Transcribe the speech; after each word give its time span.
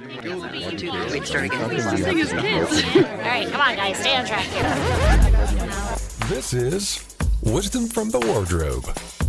Wait, 0.00 1.26
start 1.26 1.46
again. 1.46 1.60
All 1.60 1.70
right, 3.18 3.48
come 3.50 3.60
on, 3.60 3.74
guys, 3.74 3.98
stay 3.98 4.14
on 4.14 4.24
track 4.26 4.44
here. 4.44 4.62
This 6.28 6.54
is 6.54 7.16
Wisdom 7.42 7.88
from 7.88 8.10
the 8.10 8.20
Wardrobe, 8.20 8.84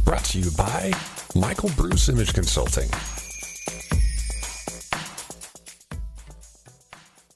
brought 0.05 0.23
to 0.25 0.39
you 0.39 0.51
by 0.51 0.91
Michael 1.33 1.71
Bruce 1.75 2.07
Image 2.09 2.33
Consulting. 2.33 2.87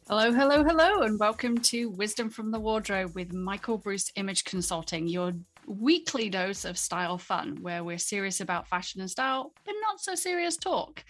Hello, 0.07 0.31
hello, 0.31 0.63
hello, 0.63 1.01
and 1.01 1.19
welcome 1.19 1.57
to 1.57 1.89
Wisdom 1.89 2.29
from 2.29 2.51
the 2.51 2.59
Wardrobe 2.59 3.15
with 3.15 3.33
Michael 3.33 3.79
Bruce 3.79 4.11
Image 4.15 4.43
Consulting, 4.43 5.07
your 5.07 5.33
weekly 5.65 6.29
dose 6.29 6.65
of 6.65 6.77
style 6.77 7.17
fun, 7.17 7.57
where 7.61 7.83
we're 7.83 7.97
serious 7.97 8.41
about 8.41 8.67
fashion 8.67 9.01
and 9.01 9.09
style, 9.09 9.53
but 9.65 9.73
not 9.81 9.99
so 9.99 10.13
serious 10.13 10.57
talk. 10.57 11.03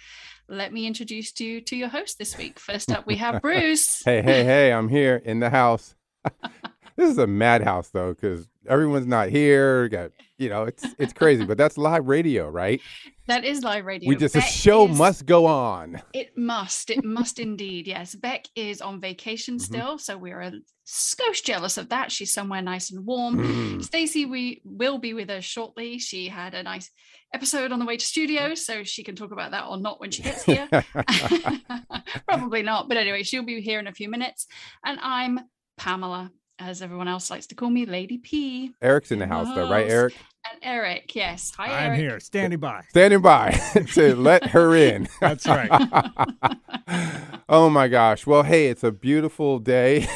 Let 0.48 0.74
me 0.74 0.86
introduce 0.88 1.40
you 1.40 1.62
to 1.62 1.76
your 1.76 1.88
host 1.88 2.20
this 2.20 2.38
week. 2.38 2.60
First 2.60 2.92
up, 2.92 3.08
we 3.08 3.16
have 3.16 3.42
Bruce. 3.42 4.04
Hey, 4.04 4.22
hey, 4.22 4.44
hey, 4.44 4.74
I'm 4.74 4.90
here 4.90 5.22
in 5.24 5.40
the 5.40 5.50
house. 5.50 5.96
this 6.96 7.10
is 7.10 7.18
a 7.18 7.28
madhouse 7.28 7.90
though, 7.90 8.14
because 8.14 8.48
everyone's 8.68 9.08
not 9.08 9.30
here. 9.30 9.88
Got 9.90 10.12
you 10.38 10.50
know, 10.50 10.64
it's 10.64 10.86
it's 10.98 11.14
crazy, 11.14 11.46
but 11.46 11.58
that's 11.58 11.78
live 11.78 12.08
radio, 12.08 12.50
right? 12.50 12.82
That 13.26 13.46
is 13.46 13.64
live 13.64 13.86
radio. 13.86 14.10
We 14.10 14.18
just 14.18 14.34
the 14.34 14.42
show 14.42 14.86
is- 14.90 14.98
must 14.98 15.26
go 15.26 15.46
on. 15.46 16.02
It 16.14 16.38
must. 16.38 16.90
It 16.90 17.06
must 17.06 17.40
indeed. 17.40 17.88
Yes. 17.88 18.16
Beck 18.16 18.44
is 18.54 18.82
on 18.82 19.00
vacation 19.00 19.56
Mm-hmm. 19.56 19.64
still, 19.64 19.98
so 19.98 20.18
we're 20.18 20.42
a 20.42 20.52
skosh 20.86 21.42
jealous 21.42 21.78
of 21.78 21.88
that. 21.88 22.12
She's 22.12 22.34
somewhere 22.34 22.62
nice 22.62 22.92
and 22.92 23.06
warm. 23.06 23.38
Mm. 23.38 23.82
Stacey, 23.82 24.26
we 24.26 24.62
will 24.66 24.98
be 24.98 25.14
with 25.14 25.30
us 25.30 25.46
shortly. 25.46 26.00
She 26.00 26.28
had 26.28 26.54
a 26.54 26.64
nice 26.64 26.92
episode 27.34 27.72
on 27.72 27.80
the 27.80 27.86
way 27.86 27.96
to 27.96 28.04
studio, 28.06 28.56
so 28.56 28.84
she 28.84 29.04
can 29.06 29.16
talk 29.16 29.32
about 29.32 29.52
that 29.52 29.68
or 29.70 29.78
not 29.78 30.02
when 30.02 30.12
she 30.12 30.22
gets 30.22 30.44
here. 30.54 30.68
Probably 32.28 32.62
not, 32.62 32.88
but 32.90 32.98
anyway, 32.98 33.24
she'll 33.24 33.46
be 33.46 33.62
here 33.62 33.80
in 33.80 33.88
a 33.88 33.94
few 33.94 34.10
minutes. 34.10 34.48
And 34.86 35.00
I'm 35.02 35.40
Pamela, 35.78 36.30
as 36.60 36.82
everyone 36.82 37.08
else 37.08 37.30
likes 37.30 37.48
to 37.48 37.56
call 37.56 37.70
me, 37.70 37.86
Lady 37.86 38.18
P. 38.18 38.74
Eric's 38.82 39.12
in 39.12 39.20
the 39.20 39.28
house 39.28 39.48
though, 39.54 39.70
right, 39.70 39.90
Eric? 39.90 40.14
And 40.52 40.60
Eric, 40.62 41.16
yes. 41.16 41.52
Hi, 41.58 41.68
I'm 41.86 41.88
Eric. 41.92 42.00
here, 42.00 42.20
standing 42.20 42.60
by. 42.60 42.82
Standing 42.90 43.22
by 43.22 43.52
to 43.94 44.16
let 44.16 44.48
her 44.48 44.76
in. 44.76 45.08
That's 45.22 45.48
right. 45.48 45.70
oh 47.50 47.70
my 47.70 47.88
gosh. 47.88 48.26
Well, 48.28 48.44
hey, 48.44 48.68
it's 48.68 48.84
a 48.84 48.92
beautiful 48.92 49.60
day. 49.60 50.08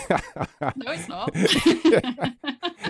No, 0.61 0.91
it's 0.91 1.07
not. 1.07 1.31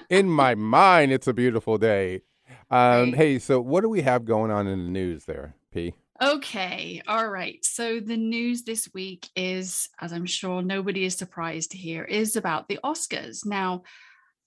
in 0.09 0.30
my 0.30 0.56
mind, 0.56 1.12
it's 1.12 1.28
a 1.28 1.34
beautiful 1.34 1.78
day. 1.78 2.22
Um, 2.70 3.12
Right. 3.12 3.16
hey, 3.16 3.40
so 3.40 3.62
what 3.62 3.81
do 3.81 3.90
we 3.90 4.02
have 4.02 4.25
going 4.25 4.52
on 4.52 4.68
in 4.68 4.84
the 4.84 4.90
news 4.92 5.25
there, 5.25 5.56
P? 5.72 5.94
Okay, 6.20 7.02
all 7.08 7.30
right. 7.30 7.64
So 7.64 8.00
the 8.00 8.18
news 8.18 8.64
this 8.64 8.90
week 8.92 9.30
is, 9.36 9.88
as 10.02 10.12
I'm 10.12 10.26
sure 10.26 10.64
nobody 10.64 11.06
is 11.06 11.16
surprised 11.16 11.72
to 11.72 11.78
hear, 11.78 12.04
is 12.04 12.36
about 12.36 12.68
the 12.68 12.80
Oscars. 12.84 13.46
Now, 13.46 13.84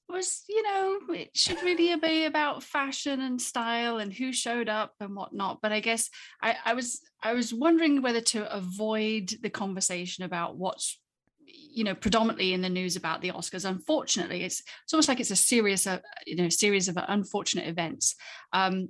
was 0.09 0.43
you 0.49 0.63
know, 0.65 0.99
it 1.15 1.31
should 1.35 1.63
really 1.63 1.95
be 1.97 2.25
about 2.25 2.65
fashion 2.65 3.21
and 3.21 3.41
style 3.41 3.99
and 3.99 4.13
who 4.13 4.33
showed 4.33 4.69
up 4.69 4.95
and 4.99 5.15
whatnot. 5.15 5.61
But 5.63 5.71
I 5.71 5.79
guess 5.79 6.11
I, 6.43 6.57
I 6.65 6.75
was 6.75 7.01
I 7.23 7.35
was 7.35 7.55
wondering 7.55 8.03
whether 8.03 8.21
to 8.21 8.53
avoid 8.53 9.33
the 9.41 9.51
conversation 9.51 10.25
about 10.25 10.57
what's 10.57 10.99
you 11.47 11.85
know 11.85 11.95
predominantly 11.95 12.53
in 12.53 12.63
the 12.63 12.69
news 12.69 12.97
about 12.97 13.21
the 13.23 13.31
Oscars. 13.31 13.65
Unfortunately, 13.65 14.43
it's 14.43 14.61
it's 14.85 14.93
almost 14.93 15.09
like 15.09 15.21
it's 15.21 15.31
a 15.31 15.37
serious 15.37 15.87
uh, 15.87 16.01
you 16.27 16.37
know 16.37 16.49
series 16.49 16.89
of 16.89 16.99
unfortunate 17.09 17.69
events. 17.69 18.17
Um, 18.53 18.89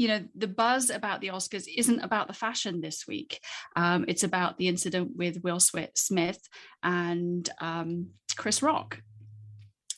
you 0.00 0.08
know 0.08 0.24
the 0.34 0.48
buzz 0.48 0.88
about 0.88 1.20
the 1.20 1.28
oscars 1.28 1.68
isn't 1.76 2.00
about 2.00 2.26
the 2.26 2.32
fashion 2.32 2.80
this 2.80 3.06
week. 3.06 3.38
Um, 3.76 4.06
it's 4.08 4.24
about 4.24 4.56
the 4.56 4.66
incident 4.66 5.14
with 5.14 5.44
will 5.44 5.60
smith 5.60 6.40
and 6.82 7.46
um, 7.60 8.08
chris 8.34 8.62
rock. 8.62 9.02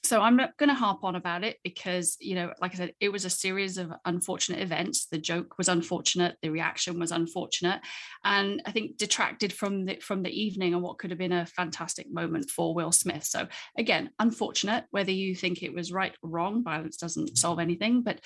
So 0.02 0.20
i'm 0.20 0.34
not 0.34 0.56
going 0.56 0.70
to 0.70 0.74
harp 0.74 1.04
on 1.04 1.14
about 1.14 1.44
it 1.44 1.58
because 1.62 2.16
you 2.18 2.34
know 2.34 2.52
like 2.60 2.74
i 2.74 2.76
said 2.76 2.92
it 2.98 3.12
was 3.12 3.24
a 3.24 3.30
series 3.30 3.78
of 3.78 3.92
unfortunate 4.04 4.58
events. 4.58 5.06
The 5.06 5.18
joke 5.18 5.56
was 5.56 5.68
unfortunate. 5.68 6.36
The 6.42 6.50
reaction 6.50 6.98
was 6.98 7.12
unfortunate. 7.12 7.80
And 8.24 8.60
i 8.66 8.72
think 8.72 8.96
detracted 8.96 9.52
from 9.52 9.84
the 9.84 10.00
from 10.00 10.24
the 10.24 10.36
evening 10.44 10.74
and 10.74 10.82
what 10.82 10.98
could 10.98 11.10
have 11.10 11.18
been 11.18 11.30
a 11.30 11.46
fantastic 11.46 12.12
moment 12.12 12.50
for 12.50 12.74
will 12.74 12.90
smith. 12.90 13.22
So 13.22 13.46
again 13.78 14.10
unfortunate 14.18 14.86
whether 14.90 15.12
you 15.12 15.36
think 15.36 15.62
it 15.62 15.72
was 15.72 15.92
right 15.92 16.16
or 16.24 16.30
wrong. 16.30 16.64
Violence 16.64 16.96
doesn't 16.96 17.38
solve 17.38 17.60
anything. 17.60 18.02
But 18.02 18.18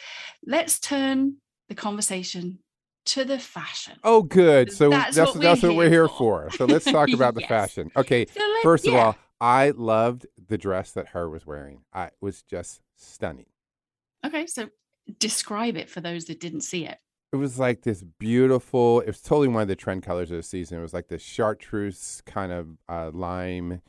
let's 0.47 0.81
turn 0.81 1.37
the 1.69 1.75
conversation 1.75 2.59
to 3.07 3.25
the 3.25 3.39
fashion. 3.39 3.95
Oh, 4.03 4.23
good. 4.23 4.73
So 4.73 4.91
That's 4.91 5.17
that's 5.17 5.35
what 5.35 5.43
that's 5.43 5.63
we're 5.63 5.69
what 5.71 5.77
we're 5.77 5.91
here 5.91 6.09
for. 6.09 6.51
So 6.51 6.65
let's 6.67 6.85
talk 6.85 7.09
about 7.13 7.35
the 7.35 7.41
Yes. 7.41 7.49
fashion. 7.49 7.91
Okay. 7.97 8.27
So 8.27 8.41
First 8.63 8.87
of 8.87 8.95
all, 8.95 9.17
I 9.41 9.71
loved 9.71 10.27
the 10.49 10.59
dress 10.59 10.93
that 10.93 11.09
her 11.09 11.29
was 11.29 11.47
wearing. 11.47 11.83
I 11.93 12.07
it 12.07 12.13
was 12.21 12.43
just 12.43 12.81
stunning. 12.97 13.47
Okay, 14.25 14.47
so 14.47 14.71
describe 15.21 15.77
it 15.77 15.89
for 15.89 16.01
those 16.01 16.25
that 16.25 16.41
didn't 16.41 16.63
see 16.63 16.85
it. 16.85 16.99
It 17.33 17.37
was 17.37 17.59
like 17.59 17.83
this 17.83 18.03
beautiful. 18.03 19.01
It 19.01 19.09
was 19.09 19.21
totally 19.21 19.49
one 19.49 19.63
of 19.63 19.69
the 19.69 19.77
trend 19.77 20.03
colors 20.03 20.31
of 20.31 20.37
the 20.39 20.43
season. 20.43 20.79
It 20.79 20.83
was 20.83 20.95
like 20.95 21.09
this 21.09 21.23
chartreuse 21.23 22.23
kind 22.25 22.51
of 22.51 22.69
uh, 22.89 23.11
lime, 23.13 23.83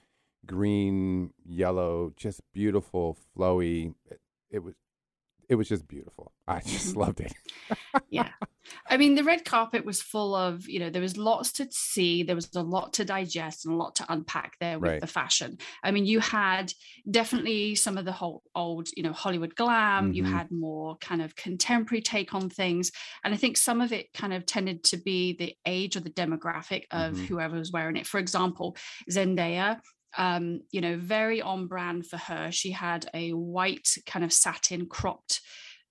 green, 0.46 1.32
yellow, 1.46 2.12
just 2.18 2.42
beautiful, 2.54 3.18
flowy. 3.38 3.94
It, 4.12 4.20
it 4.52 4.60
was, 4.64 4.76
it 5.50 5.56
was 5.56 5.68
just 5.70 5.88
beautiful. 5.88 6.34
I 6.48 6.60
just 6.62 6.94
Mhm. 6.94 6.98
loved 6.98 7.20
it. 7.22 7.34
Yeah. 8.10 8.32
I 8.90 8.98
mean, 8.98 9.16
the 9.16 9.24
red 9.24 9.46
carpet 9.46 9.86
was 9.86 10.02
full 10.02 10.36
of, 10.36 10.68
you 10.68 10.78
know, 10.80 10.90
there 10.90 11.02
was 11.02 11.16
lots 11.18 11.54
to 11.54 11.68
see, 11.72 12.24
there 12.24 12.36
was 12.36 12.50
a 12.54 12.62
lot 12.62 12.92
to 12.94 13.06
digest 13.06 13.66
and 13.66 13.74
a 13.74 13.78
lot 13.78 13.96
to 13.96 14.06
unpack 14.10 14.58
there 14.60 14.78
with 14.78 14.92
Right. 14.92 15.02
the 15.02 15.08
fashion. 15.08 15.58
I 15.84 15.92
mean, 15.92 16.06
you 16.06 16.20
had 16.20 16.74
definitely 17.10 17.76
some 17.76 17.98
of 17.98 18.04
the 18.04 18.12
whole 18.12 18.44
old, 18.56 18.90
you 18.98 19.04
know, 19.04 19.14
Hollywood 19.14 19.56
glam, 19.56 20.12
you 20.14 20.24
Mhm. 20.24 20.32
had 20.32 20.52
more 20.52 20.98
kind 20.98 21.22
of 21.22 21.36
contemporary 21.36 22.02
take 22.02 22.34
on 22.34 22.50
things. 22.50 22.92
And 23.24 23.34
I 23.34 23.38
think 23.38 23.56
some 23.56 23.80
of 23.80 23.94
it 23.94 24.12
kind 24.14 24.34
of 24.34 24.46
tended 24.46 24.84
to 24.86 24.98
be 24.98 25.34
the 25.34 25.56
age 25.66 25.96
or 25.96 26.02
the 26.02 26.10
demographic 26.10 26.84
of 26.92 27.16
Mhm. 27.16 27.26
whoever 27.28 27.58
was 27.58 27.72
wearing 27.72 27.96
it. 27.96 28.06
For 28.08 28.20
example, 28.20 28.76
Zendaya. 29.10 29.80
Um, 30.18 30.62
you 30.72 30.82
know, 30.82 30.98
very 30.98 31.42
on 31.42 31.68
brand 31.68 32.08
for 32.08 32.18
her. 32.18 32.52
She 32.52 32.72
had 32.72 33.10
a 33.14 33.32
white 33.34 33.90
kind 34.06 34.24
of 34.26 34.32
satin 34.34 34.88
cropped 34.88 35.42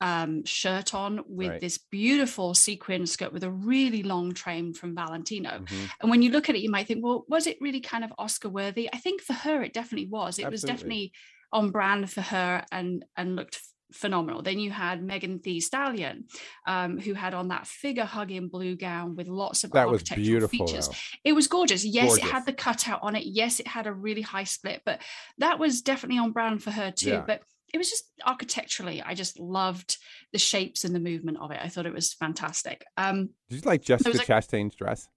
um, 0.00 0.44
shirt 0.44 0.94
on 0.94 1.22
with 1.26 1.48
Right. 1.52 1.60
this 1.60 1.78
beautiful 1.78 2.54
sequin 2.54 3.06
skirt 3.06 3.32
with 3.32 3.44
a 3.44 3.50
really 3.50 4.02
long 4.02 4.34
train 4.34 4.74
from 4.74 4.94
Valentino. 4.94 5.62
Mhm. 5.62 5.90
And 6.00 6.10
when 6.10 6.22
you 6.22 6.30
look 6.30 6.48
at 6.48 6.54
it, 6.54 6.60
you 6.60 6.70
might 6.70 6.86
think, 6.86 7.02
well, 7.04 7.24
was 7.28 7.46
it 7.46 7.56
really 7.60 7.80
kind 7.80 8.04
of 8.04 8.12
Oscar 8.18 8.48
worthy? 8.50 8.90
I 8.92 8.98
think 8.98 9.22
for 9.22 9.32
her, 9.32 9.62
it 9.62 9.72
definitely 9.72 10.08
was. 10.08 10.38
It 10.38 10.50
was 10.50 10.64
definitely 10.64 11.12
on 11.52 11.70
brand 11.70 12.10
for 12.10 12.20
her 12.22 12.64
and 12.72 13.04
and 13.16 13.36
looked 13.36 13.60
phenomenal. 13.92 14.42
Then 14.42 14.58
you 14.58 14.70
had 14.70 15.02
Megan 15.02 15.40
Thee 15.42 15.60
Stallion, 15.60 16.24
um, 16.66 16.98
who 16.98 17.14
had 17.14 17.34
on 17.34 17.48
that 17.48 17.66
figure 17.66 18.04
hugging 18.04 18.48
blue 18.48 18.76
gown 18.76 19.16
with 19.16 19.28
lots 19.28 19.64
of 19.64 19.72
That 19.72 19.88
was 19.88 20.00
architectural 20.00 20.24
beautiful. 20.26 20.66
features. 20.66 20.88
Though. 20.88 20.94
It 21.24 21.32
was 21.32 21.46
gorgeous. 21.48 21.84
Yes, 21.84 22.16
it 22.16 22.22
had 22.24 22.46
the 22.46 22.52
cutout 22.52 23.00
on 23.02 23.16
it. 23.16 23.24
Yes, 23.26 23.60
it 23.60 23.66
had 23.68 23.86
a 23.86 23.92
really 23.92 24.22
high 24.22 24.44
split, 24.44 24.82
but 24.84 25.00
that 25.38 25.58
was 25.58 25.82
definitely 25.82 26.18
on 26.18 26.32
brand 26.32 26.62
for 26.62 26.70
her 26.70 26.90
too. 26.90 27.10
Yeah. 27.10 27.24
But 27.26 27.42
it 27.74 27.78
was 27.78 27.90
just 27.90 28.04
architecturally, 28.24 29.02
I 29.02 29.14
just 29.14 29.38
loved 29.40 29.98
the 30.32 30.38
shapes 30.38 30.84
and 30.84 30.94
the 30.94 31.00
movement 31.00 31.38
of 31.40 31.50
it. 31.50 31.58
I 31.62 31.68
thought 31.68 31.84
it 31.86 31.92
was 31.92 32.12
fantastic. 32.14 32.84
Um, 32.96 33.30
Did 33.50 33.56
you 33.64 33.68
like 33.68 33.82
Jessica 33.82 34.16
like- 34.16 34.26
Chastain's 34.26 34.74
dress? 34.76 35.08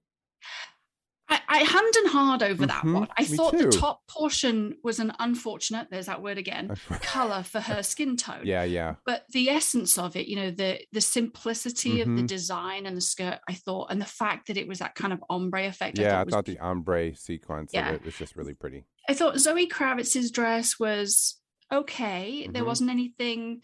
I, 1.29 1.39
I 1.47 1.59
and 1.59 2.11
hard 2.11 2.43
over 2.43 2.65
that 2.65 2.83
Mhm, 2.83 2.93
one. 2.93 3.07
I 3.17 3.23
thought 3.23 3.57
the 3.57 3.67
top 3.69 4.01
portion 4.07 4.75
was 4.83 4.99
an 4.99 5.13
unfortunate, 5.19 5.87
there's 5.91 6.07
that 6.07 6.21
word 6.21 6.37
again, 6.37 6.75
color 7.01 7.43
for 7.43 7.59
her 7.59 7.83
skin 7.83 8.17
tone. 8.17 8.41
yeah, 8.45 8.63
yeah. 8.63 8.95
But 9.05 9.25
the 9.31 9.49
essence 9.49 9.97
of 9.97 10.15
it, 10.15 10.27
you 10.27 10.35
know, 10.35 10.51
the 10.51 10.79
the 10.91 11.01
simplicity 11.01 12.01
of 12.01 12.07
the 12.07 12.23
Mhm. 12.23 12.27
design 12.27 12.85
and 12.85 12.97
the 12.97 13.01
skirt, 13.01 13.39
I 13.47 13.53
thought, 13.53 13.91
and 13.91 14.01
the 14.01 14.05
fact 14.05 14.47
that 14.47 14.57
it 14.57 14.67
was 14.67 14.79
that 14.79 14.95
kind 14.95 15.13
of 15.13 15.23
ombre 15.29 15.67
effect. 15.67 15.99
I 15.99 16.01
Yeah, 16.03 16.07
I 16.07 16.11
thought 16.25 16.25
was 16.27 16.55
the 16.55 16.59
ombre 16.59 17.15
sequence 17.15 17.71
Yeah. 17.73 17.89
of 17.89 17.95
it 17.95 18.05
was 18.05 18.17
just 18.17 18.35
really 18.35 18.53
pretty. 18.53 18.85
I 19.07 19.13
thought 19.13 19.37
Zoe 19.39 19.67
Kravitz's 19.67 20.31
dress 20.31 20.79
was 20.79 21.39
okay. 21.71 22.47
There 22.51 22.63
Mhm. 22.63 22.67
wasn't 22.67 22.89
anything 22.89 23.61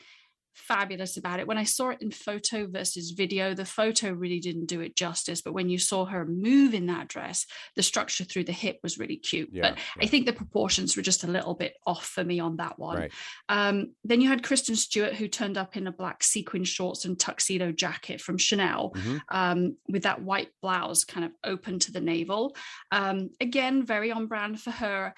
fabulous 0.55 1.17
about 1.17 1.39
it. 1.39 1.47
When 1.47 1.57
I 1.57 1.63
saw 1.63 1.89
it 1.89 2.01
in 2.01 2.11
photo 2.11 2.65
versus 2.67 3.11
video, 3.11 3.53
the 3.53 3.65
photo 3.65 4.11
really 4.11 4.39
didn't 4.39 4.65
do 4.65 4.81
it 4.81 4.95
justice. 4.95 5.41
But 5.41 5.53
when 5.53 5.69
you 5.69 5.77
saw 5.77 6.05
her 6.05 6.25
move 6.25 6.73
in 6.73 6.87
that 6.87 7.07
dress, 7.07 7.45
the 7.75 7.83
structure 7.83 8.23
through 8.23 8.45
the 8.45 8.51
hip 8.51 8.79
was 8.81 8.97
really 8.97 9.17
cute. 9.17 9.49
Yeah, 9.51 9.71
but 9.71 9.79
I 10.01 10.07
think 10.07 10.25
the 10.25 10.33
proportions 10.33 10.95
were 10.95 11.03
just 11.03 11.23
a 11.23 11.27
little 11.27 11.53
bit 11.53 11.75
off 11.85 12.05
for 12.05 12.23
me 12.23 12.39
on 12.39 12.57
that 12.57 12.79
one. 12.79 12.97
Right. 12.97 13.11
Um, 13.49 13.93
then 14.03 14.21
you 14.21 14.29
had 14.29 14.43
Kristen 14.43 14.75
Stewart, 14.75 15.13
who 15.13 15.27
turned 15.27 15.57
up 15.57 15.75
in 15.77 15.87
a 15.87 15.91
black 15.91 16.23
sequin 16.23 16.63
shorts 16.63 17.05
and 17.05 17.19
tuxedo 17.19 17.71
jacket 17.71 18.21
from 18.21 18.37
Chanel 18.37 18.91
Mhm. 18.95 19.21
um, 19.29 19.77
with 19.87 20.03
that 20.03 20.21
white 20.21 20.49
blouse 20.61 21.03
kind 21.03 21.25
of 21.25 21.31
open 21.43 21.79
to 21.79 21.91
the 21.91 22.01
navel. 22.01 22.55
Um, 22.91 23.29
again, 23.41 23.85
very 23.85 24.11
on 24.11 24.27
brand 24.27 24.61
for 24.61 24.71
her. 24.71 25.13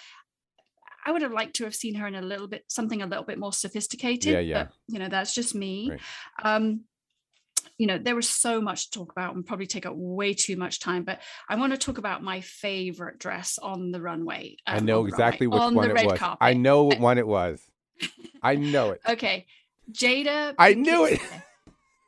I 1.07 1.11
would 1.11 1.21
have 1.21 1.31
liked 1.31 1.55
to 1.55 1.63
have 1.63 1.73
seen 1.73 1.95
her 1.95 2.05
in 2.05 2.15
a 2.15 2.21
little 2.21 2.49
bit 2.49 2.65
something 2.67 3.01
a 3.01 3.07
little 3.07 3.23
bit 3.23 3.39
more 3.39 3.53
sophisticated. 3.53 4.33
Yeah, 4.33 4.39
yeah. 4.39 4.63
But 4.63 4.73
you 4.89 4.99
know, 4.99 5.07
that's 5.07 5.33
just 5.33 5.55
me. 5.55 5.91
Right. 5.91 6.01
Um, 6.43 6.81
you 7.77 7.87
know, 7.87 7.97
there 7.97 8.15
was 8.15 8.29
so 8.29 8.59
much 8.59 8.89
to 8.89 8.99
talk 8.99 9.13
about 9.13 9.33
and 9.33 9.45
probably 9.45 9.67
take 9.67 9.85
up 9.85 9.93
way 9.95 10.33
too 10.33 10.57
much 10.57 10.81
time. 10.81 11.03
But 11.03 11.21
I 11.47 11.55
want 11.55 11.71
to 11.71 11.77
talk 11.77 11.97
about 11.97 12.23
my 12.23 12.41
favorite 12.41 13.19
dress 13.19 13.57
on 13.57 13.91
the 13.91 14.01
runway. 14.01 14.57
I 14.67 14.77
um, 14.77 14.85
know 14.85 15.03
on 15.03 15.07
exactly 15.07 15.47
runway, 15.47 15.57
which 15.57 15.67
on 15.67 15.75
one 15.75 15.87
the 15.87 15.91
it 15.91 15.95
red 15.95 16.05
was. 16.07 16.19
Carpet. 16.19 16.37
I 16.41 16.53
know 16.53 16.83
what 16.85 16.99
one 16.99 17.17
it 17.17 17.27
was. 17.27 17.61
I 18.43 18.55
know 18.55 18.91
it. 18.91 19.01
Okay, 19.07 19.45
Jada. 19.89 20.55
I 20.57 20.73
Pinkett 20.73 20.77
knew 20.77 21.05
it. 21.05 21.21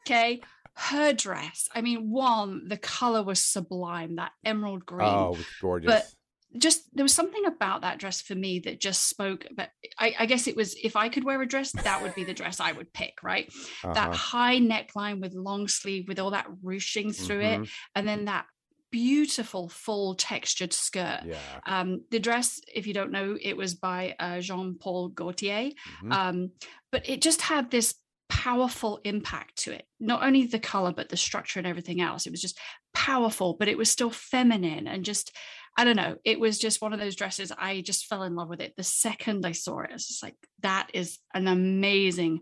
Okay, 0.05 0.41
her 0.73 1.13
dress. 1.13 1.69
I 1.73 1.79
mean, 1.79 2.11
one, 2.11 2.67
the 2.67 2.77
color 2.77 3.23
was 3.23 3.41
sublime. 3.41 4.17
That 4.17 4.33
emerald 4.43 4.85
green. 4.85 5.07
Oh, 5.07 5.35
it 5.35 5.37
was 5.37 5.45
gorgeous. 5.61 6.15
Just 6.57 6.83
there 6.95 7.03
was 7.03 7.13
something 7.13 7.45
about 7.45 7.81
that 7.81 7.99
dress 7.99 8.21
for 8.21 8.33
me 8.35 8.59
that 8.59 8.79
just 8.79 9.07
spoke 9.07 9.45
but 9.55 9.69
I, 9.99 10.15
I 10.19 10.25
guess 10.25 10.47
it 10.47 10.55
was 10.55 10.75
if 10.81 10.95
i 10.95 11.07
could 11.07 11.23
wear 11.23 11.39
a 11.41 11.45
dress 11.47 11.71
that 11.71 12.01
would 12.01 12.15
be 12.15 12.23
the 12.23 12.33
dress 12.33 12.59
i 12.59 12.71
would 12.71 12.91
pick 12.91 13.21
right 13.21 13.51
that 13.83 13.97
Uh-huh. 14.09 14.13
high 14.13 14.57
neckline 14.59 15.21
with 15.21 15.33
long 15.35 15.67
sleeve 15.67 16.07
with 16.07 16.17
all 16.19 16.31
that 16.31 16.47
ruching 16.63 17.11
through 17.11 17.41
it 17.41 17.59
Mhm. 17.61 17.69
and 17.95 18.07
then 18.07 18.25
that 18.25 18.45
beautiful 18.91 19.69
full 19.69 20.15
textured 20.15 20.73
skirt 20.73 21.21
Yeah. 21.25 21.37
um 21.67 22.03
the 22.09 22.19
dress 22.19 22.59
if 22.73 22.87
you 22.87 22.93
don't 22.95 23.11
know 23.11 23.37
it 23.39 23.55
was 23.55 23.75
by 23.75 24.15
uh, 24.19 24.39
jean-paul 24.39 25.09
gaultier 25.09 25.69
Mhm. 26.01 26.11
um, 26.11 26.51
but 26.91 27.07
it 27.07 27.21
just 27.21 27.41
had 27.41 27.69
this 27.69 27.93
powerful 28.29 28.99
impact 29.03 29.55
to 29.57 29.71
it 29.71 29.85
not 29.99 30.23
only 30.23 30.45
the 30.45 30.59
color 30.59 30.91
but 30.91 31.09
the 31.09 31.17
structure 31.17 31.59
and 31.59 31.67
everything 31.67 31.99
else 32.01 32.25
it 32.25 32.31
was 32.31 32.41
just 32.41 32.57
powerful 32.93 33.55
but 33.59 33.67
it 33.67 33.77
was 33.77 33.89
still 33.91 34.09
feminine 34.09 34.87
and 34.87 35.05
just 35.05 35.31
i 35.79 35.83
don't 35.85 35.95
know 35.95 36.15
it 36.31 36.39
was 36.39 36.59
just 36.65 36.81
one 36.81 36.93
of 36.93 36.99
those 36.99 37.15
dresses 37.15 37.51
i 37.57 37.81
just 37.81 38.05
fell 38.09 38.23
in 38.23 38.35
love 38.35 38.49
with 38.49 38.61
it 38.65 38.73
the 38.75 38.83
second 38.83 39.45
i 39.45 39.53
saw 39.53 39.79
it 39.79 39.89
it's 39.93 40.07
just 40.07 40.23
like 40.27 40.35
that 40.61 40.85
is 40.93 41.17
an 41.33 41.47
amazing 41.47 42.39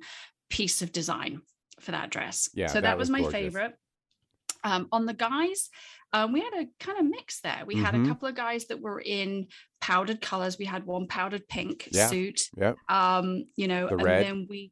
piece 0.50 0.82
of 0.82 0.92
design 0.92 1.34
for 1.80 1.92
that 1.92 2.10
dress 2.10 2.50
Yeah, 2.54 2.68
so 2.68 2.76
that 2.76 2.82
that, 2.82 2.98
was, 2.98 3.06
was 3.08 3.12
my 3.18 3.22
gorgeous. 3.22 3.40
favorite 3.40 3.74
um, 4.64 4.88
on 4.92 5.06
the 5.06 5.14
guys 5.14 5.70
um, 6.14 6.32
we 6.34 6.40
had 6.42 6.54
a 6.54 6.66
kind 6.86 6.98
of 7.00 7.06
mix 7.06 7.42
there 7.42 7.62
we 7.68 7.76
had 7.76 7.94
Mhm. 7.94 8.06
a 8.06 8.08
couple 8.10 8.28
of 8.28 8.36
guys 8.36 8.66
that 8.68 8.80
were 8.82 9.00
in 9.18 9.48
powdered 9.82 10.22
colors 10.22 10.58
we 10.58 10.66
had 10.66 10.86
one 10.86 11.06
powdered 11.08 11.48
pink 11.48 11.90
Yeah. 11.92 12.08
suit 12.08 12.40
Yep. 12.58 12.76
um 12.90 13.46
you 13.56 13.68
know 13.68 13.84
The 13.88 13.94
and 13.96 14.04
red. 14.04 14.26
then 14.26 14.48
we 14.50 14.72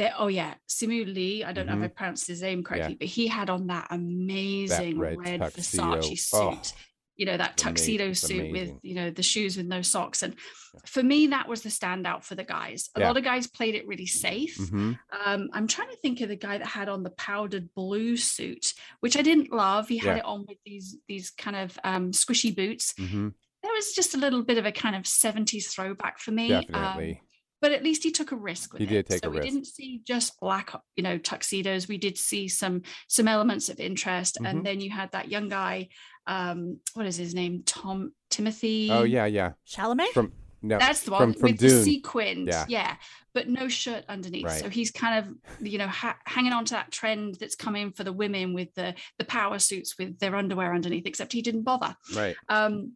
there 0.00 0.14
oh 0.22 0.28
yeah 0.40 0.54
simu 0.68 1.00
lee 1.16 1.44
i 1.44 1.52
don't 1.52 1.66
know 1.68 1.76
if 1.80 1.82
i 1.82 1.88
Mhm. 1.88 1.94
pronounced 1.98 2.26
his 2.32 2.42
name 2.42 2.62
correctly 2.64 2.96
but 3.02 3.08
he 3.08 3.24
had 3.28 3.48
on 3.50 3.62
that 3.68 3.86
amazing 3.90 4.98
red 4.98 5.18
red, 5.18 5.40
tuxedo. 5.40 5.84
versace 6.00 6.18
suit 6.20 6.72
Oh, 6.74 6.78
you 7.20 7.26
know 7.26 7.36
that 7.36 7.52
it's 7.52 7.62
tuxedo 7.62 8.06
it's 8.08 8.20
suit 8.20 8.50
with 8.50 8.70
you 8.82 8.94
know 8.94 9.10
the 9.10 9.22
shoes 9.32 9.56
with 9.58 9.66
no 9.66 9.82
socks. 9.82 10.22
And 10.22 10.34
Yeah. 10.72 10.80
for 10.94 11.02
me 11.02 11.26
that 11.34 11.46
was 11.48 11.60
the 11.62 11.68
standout 11.68 12.24
for 12.24 12.34
the 12.34 12.44
guys. 12.44 12.88
A 12.96 13.00
Yeah. 13.00 13.08
lot 13.08 13.16
of 13.18 13.24
guys 13.24 13.46
played 13.46 13.74
it 13.74 13.86
really 13.86 14.06
safe. 14.06 14.56
Hmm 14.56 14.92
um, 15.24 15.40
i'm 15.52 15.66
trying 15.66 15.90
to 15.90 15.96
think 15.96 16.20
of 16.22 16.28
the 16.30 16.36
guy 16.48 16.56
that 16.58 16.66
had 16.66 16.88
on 16.88 17.02
the 17.02 17.10
powdered 17.10 17.66
blue 17.74 18.16
suit 18.16 18.72
which 19.00 19.16
i 19.18 19.22
didn't 19.22 19.52
love. 19.52 19.88
He 19.88 19.98
had 19.98 20.14
Yeah. 20.16 20.20
it 20.22 20.24
on 20.32 20.40
with 20.48 20.58
these 20.64 20.96
these 21.10 21.28
kind 21.44 21.56
of 21.64 21.78
um, 21.84 22.04
squishy 22.12 22.52
boots. 22.60 22.94
Hmm 22.98 23.28
there 23.62 23.72
was 23.80 23.92
just 23.92 24.14
a 24.14 24.18
little 24.24 24.42
bit 24.42 24.56
of 24.56 24.64
a 24.64 24.72
kind 24.72 24.96
of 24.96 25.02
70s 25.02 25.66
throwback 25.74 26.18
for 26.18 26.30
me. 26.30 26.46
Um, 26.54 26.62
Definitely. 26.62 27.20
But 27.60 27.72
at 27.72 27.82
least 27.84 28.02
he 28.02 28.10
took 28.10 28.32
a 28.32 28.36
risk 28.36 28.72
with 28.72 28.80
He 28.80 28.86
it. 28.86 28.90
did 28.90 29.06
take 29.06 29.22
so 29.24 29.28
a 29.28 29.30
we 29.30 29.38
risk. 29.38 29.48
didn't 29.48 29.66
see 29.66 30.00
just 30.06 30.38
black, 30.40 30.72
you 30.96 31.02
know, 31.02 31.18
tuxedos. 31.18 31.88
We 31.88 31.98
did 31.98 32.16
see 32.18 32.48
some 32.48 32.82
some 33.08 33.28
elements 33.28 33.68
of 33.68 33.80
interest, 33.80 34.38
Mhm. 34.40 34.48
and 34.50 34.66
then 34.66 34.80
you 34.80 34.90
had 34.90 35.12
that 35.12 35.28
young 35.30 35.48
guy. 35.48 35.88
Um, 36.26 36.78
what 36.94 37.06
is 37.06 37.16
his 37.16 37.34
name? 37.34 37.62
Tom 37.66 38.12
Timothy. 38.30 38.88
oh 38.90 39.04
yeah, 39.04 39.26
yeah. 39.26 39.52
Chalamet? 39.68 40.08
From 40.12 40.32
no, 40.62 40.78
That's 40.78 41.02
the 41.04 41.10
one 41.12 41.32
from, 41.32 41.40
from 41.40 41.50
with 41.52 41.58
Dune. 41.60 41.70
the 41.70 41.82
sequins. 41.84 42.48
Yeah. 42.48 42.66
Yeah. 42.68 42.96
but 43.32 43.48
no 43.48 43.68
shirt 43.68 44.04
underneath. 44.08 44.44
Right. 44.44 44.60
So 44.60 44.68
he's 44.68 44.90
kind 44.90 45.24
of, 45.24 45.64
you 45.64 45.78
know, 45.78 45.86
ha- 45.86 46.18
hanging 46.26 46.52
on 46.52 46.64
to 46.64 46.74
that 46.74 46.90
trend 46.90 47.36
that's 47.36 47.54
coming 47.54 47.92
for 47.92 48.02
the 48.02 48.12
women 48.12 48.54
with 48.54 48.74
the 48.74 48.92
the 49.18 49.24
power 49.24 49.60
suits 49.60 49.96
with 49.96 50.18
their 50.18 50.34
underwear 50.34 50.74
underneath. 50.74 51.06
Except 51.06 51.32
he 51.32 51.40
didn't 51.40 51.62
bother. 51.62 51.96
right. 52.16 52.34
Um, 52.48 52.94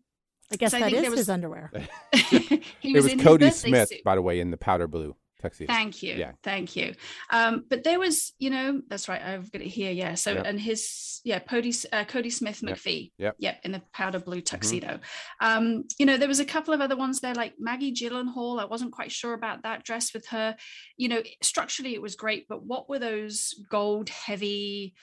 I 0.55 0.57
guess 0.57 0.75
I 0.75 0.81
that 0.81 0.91
think 0.91 1.05
is 1.05 1.11
was- 1.11 1.19
his 1.21 1.31
underwear. 1.31 1.71
he 2.13 2.63
it 2.83 2.95
was 2.95 3.07
in 3.07 3.19
Kodi 3.21 3.53
Smith, 3.53 3.89
suit. 3.91 4.05
by 4.05 4.15
the 4.15 4.23
way, 4.23 4.41
in 4.41 4.51
the 4.51 4.57
powder 4.57 4.87
blue 4.89 5.17
tuxedo. 5.43 5.71
Thank 5.71 6.03
you. 6.03 6.15
Yeah. 6.15 6.33
Thank 6.43 6.75
you. 6.75 6.95
Um, 7.31 7.67
but 7.69 7.85
there 7.85 7.99
was, 7.99 8.33
you 8.39 8.49
know, 8.49 8.81
that's 8.89 9.11
right. 9.11 9.21
I've 9.21 9.53
got 9.53 9.61
it 9.61 9.67
here. 9.69 9.91
Yeah. 9.91 10.15
So, 10.15 10.33
Yep. 10.33 10.47
and 10.47 10.59
his, 10.59 11.21
yeah, 11.23 11.39
Kodi, 11.39 11.85
uh, 11.93 12.05
Kodi 12.07 12.33
Smith 12.33 12.63
Yep. 12.63 12.77
McPhee. 12.79 13.13
Yep. 13.19 13.35
Mm-hmm. 13.35 13.43
Yep. 13.45 13.61
In 13.65 13.73
the 13.73 13.83
powder 13.93 14.19
blue 14.21 14.41
tuxedo. 14.41 15.01
Um, 15.43 15.85
you 15.99 16.07
know, 16.07 16.17
there 16.17 16.29
was 16.29 16.41
a 16.41 16.47
couple 16.47 16.73
of 16.73 16.81
other 16.81 16.97
ones 16.97 17.21
there, 17.21 17.35
like 17.35 17.55
Maggie 17.59 17.93
Gyllenhaal. 17.93 18.59
I 18.59 18.65
wasn't 18.65 18.93
quite 18.93 19.13
sure 19.13 19.35
about 19.35 19.65
that 19.65 19.85
dress 19.85 20.15
with 20.15 20.27
her. 20.29 20.57
You 20.97 21.09
know, 21.09 21.23
structurally 21.43 21.93
it 21.93 22.01
was 22.01 22.17
great, 22.17 22.47
but 22.49 22.65
what 22.65 22.89
were 22.89 22.99
those 22.99 23.53
gold 23.71 24.09
heavy 24.09 24.95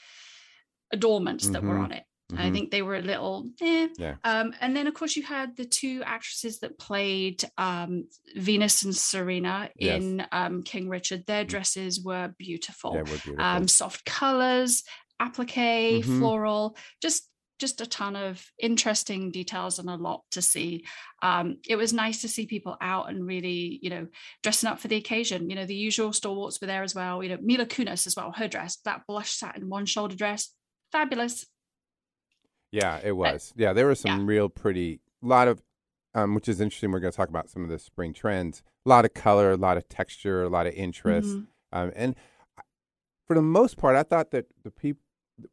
adornments 0.91 1.47
that 1.49 1.63
were 1.63 1.75
Mhm. 1.75 1.83
on 1.83 1.91
it? 1.91 2.03
I 2.33 2.49
Mhm. 2.49 2.53
think 2.53 2.71
they 2.71 2.81
were 2.81 2.95
a 2.95 3.01
little, 3.01 3.49
eh. 3.61 3.87
Yeah. 3.97 4.15
Um, 4.23 4.53
and 4.61 4.75
then, 4.75 4.87
of 4.87 4.93
course, 4.93 5.15
you 5.15 5.23
had 5.23 5.55
the 5.57 5.65
two 5.65 6.01
actresses 6.05 6.59
that 6.59 6.77
played 6.79 7.43
um, 7.57 8.07
Venus 8.35 8.83
and 8.83 8.95
Serena 8.95 9.69
Yes. 9.77 10.01
in 10.01 10.25
um, 10.31 10.63
King 10.63 10.89
Richard. 10.89 11.25
Their 11.25 11.43
Mhm. 11.45 11.49
dresses 11.49 12.01
were 12.03 12.33
beautiful. 12.37 12.91
Yeah, 12.95 13.01
we're 13.01 13.17
beautiful. 13.17 13.41
um, 13.41 13.67
soft 13.67 14.05
colors, 14.05 14.83
applique, 15.19 16.03
Mhm. 16.03 16.19
floral, 16.19 16.77
just 17.01 17.27
just 17.59 17.79
a 17.79 17.85
ton 17.85 18.15
of 18.15 18.43
interesting 18.57 19.29
details 19.29 19.77
and 19.77 19.87
a 19.87 19.93
lot 19.95 20.23
to 20.31 20.41
see. 20.41 20.83
Um, 21.21 21.57
it 21.69 21.75
was 21.75 21.93
nice 21.93 22.19
to 22.21 22.27
see 22.27 22.47
people 22.47 22.75
out 22.81 23.07
and 23.07 23.23
really, 23.23 23.77
you 23.83 23.91
know, 23.91 24.07
dressing 24.41 24.67
up 24.67 24.79
for 24.79 24.87
the 24.87 24.95
occasion. 24.95 25.47
You 25.47 25.55
know, 25.55 25.67
the 25.67 25.75
usual 25.75 26.11
stalwarts 26.11 26.59
were 26.59 26.65
there 26.65 26.81
as 26.81 26.95
well. 26.95 27.21
You 27.21 27.29
know, 27.29 27.37
Mila 27.39 27.67
Kunis 27.67 28.07
as 28.07 28.15
well. 28.15 28.31
Her 28.31 28.47
dress, 28.47 28.77
that 28.77 29.03
blush 29.07 29.33
satin 29.33 29.69
one 29.69 29.85
shoulder 29.85 30.15
dress, 30.15 30.55
fabulous. 30.91 31.45
Yeah, 32.71 32.99
it 33.03 33.13
was. 33.13 33.53
Yeah, 33.55 33.73
there 33.73 33.85
were 33.85 33.95
some 33.95 34.25
real 34.27 34.49
pretty, 34.49 35.01
lot 35.21 35.47
of, 35.47 35.61
um, 36.15 36.35
which 36.35 36.47
is 36.47 36.61
interesting. 36.61 36.91
We're 36.91 36.99
going 36.99 37.11
to 37.11 37.17
talk 37.17 37.29
about 37.29 37.49
some 37.49 37.63
of 37.63 37.69
the 37.69 37.79
spring 37.79 38.13
trends. 38.13 38.63
A 38.85 38.89
lot 38.89 39.05
of 39.05 39.13
color, 39.13 39.51
a 39.51 39.57
lot 39.57 39.77
of 39.77 39.87
texture, 39.89 40.43
a 40.43 40.49
lot 40.49 40.67
of 40.67 40.73
interest. 40.73 41.29
Mhm. 41.37 41.47
Um, 41.73 41.91
and 41.95 42.15
for 43.27 43.35
the 43.35 43.41
most 43.41 43.77
part, 43.77 43.95
I 43.95 44.03
thought 44.03 44.31
that 44.31 44.47
the 44.63 44.71
people, 44.71 45.01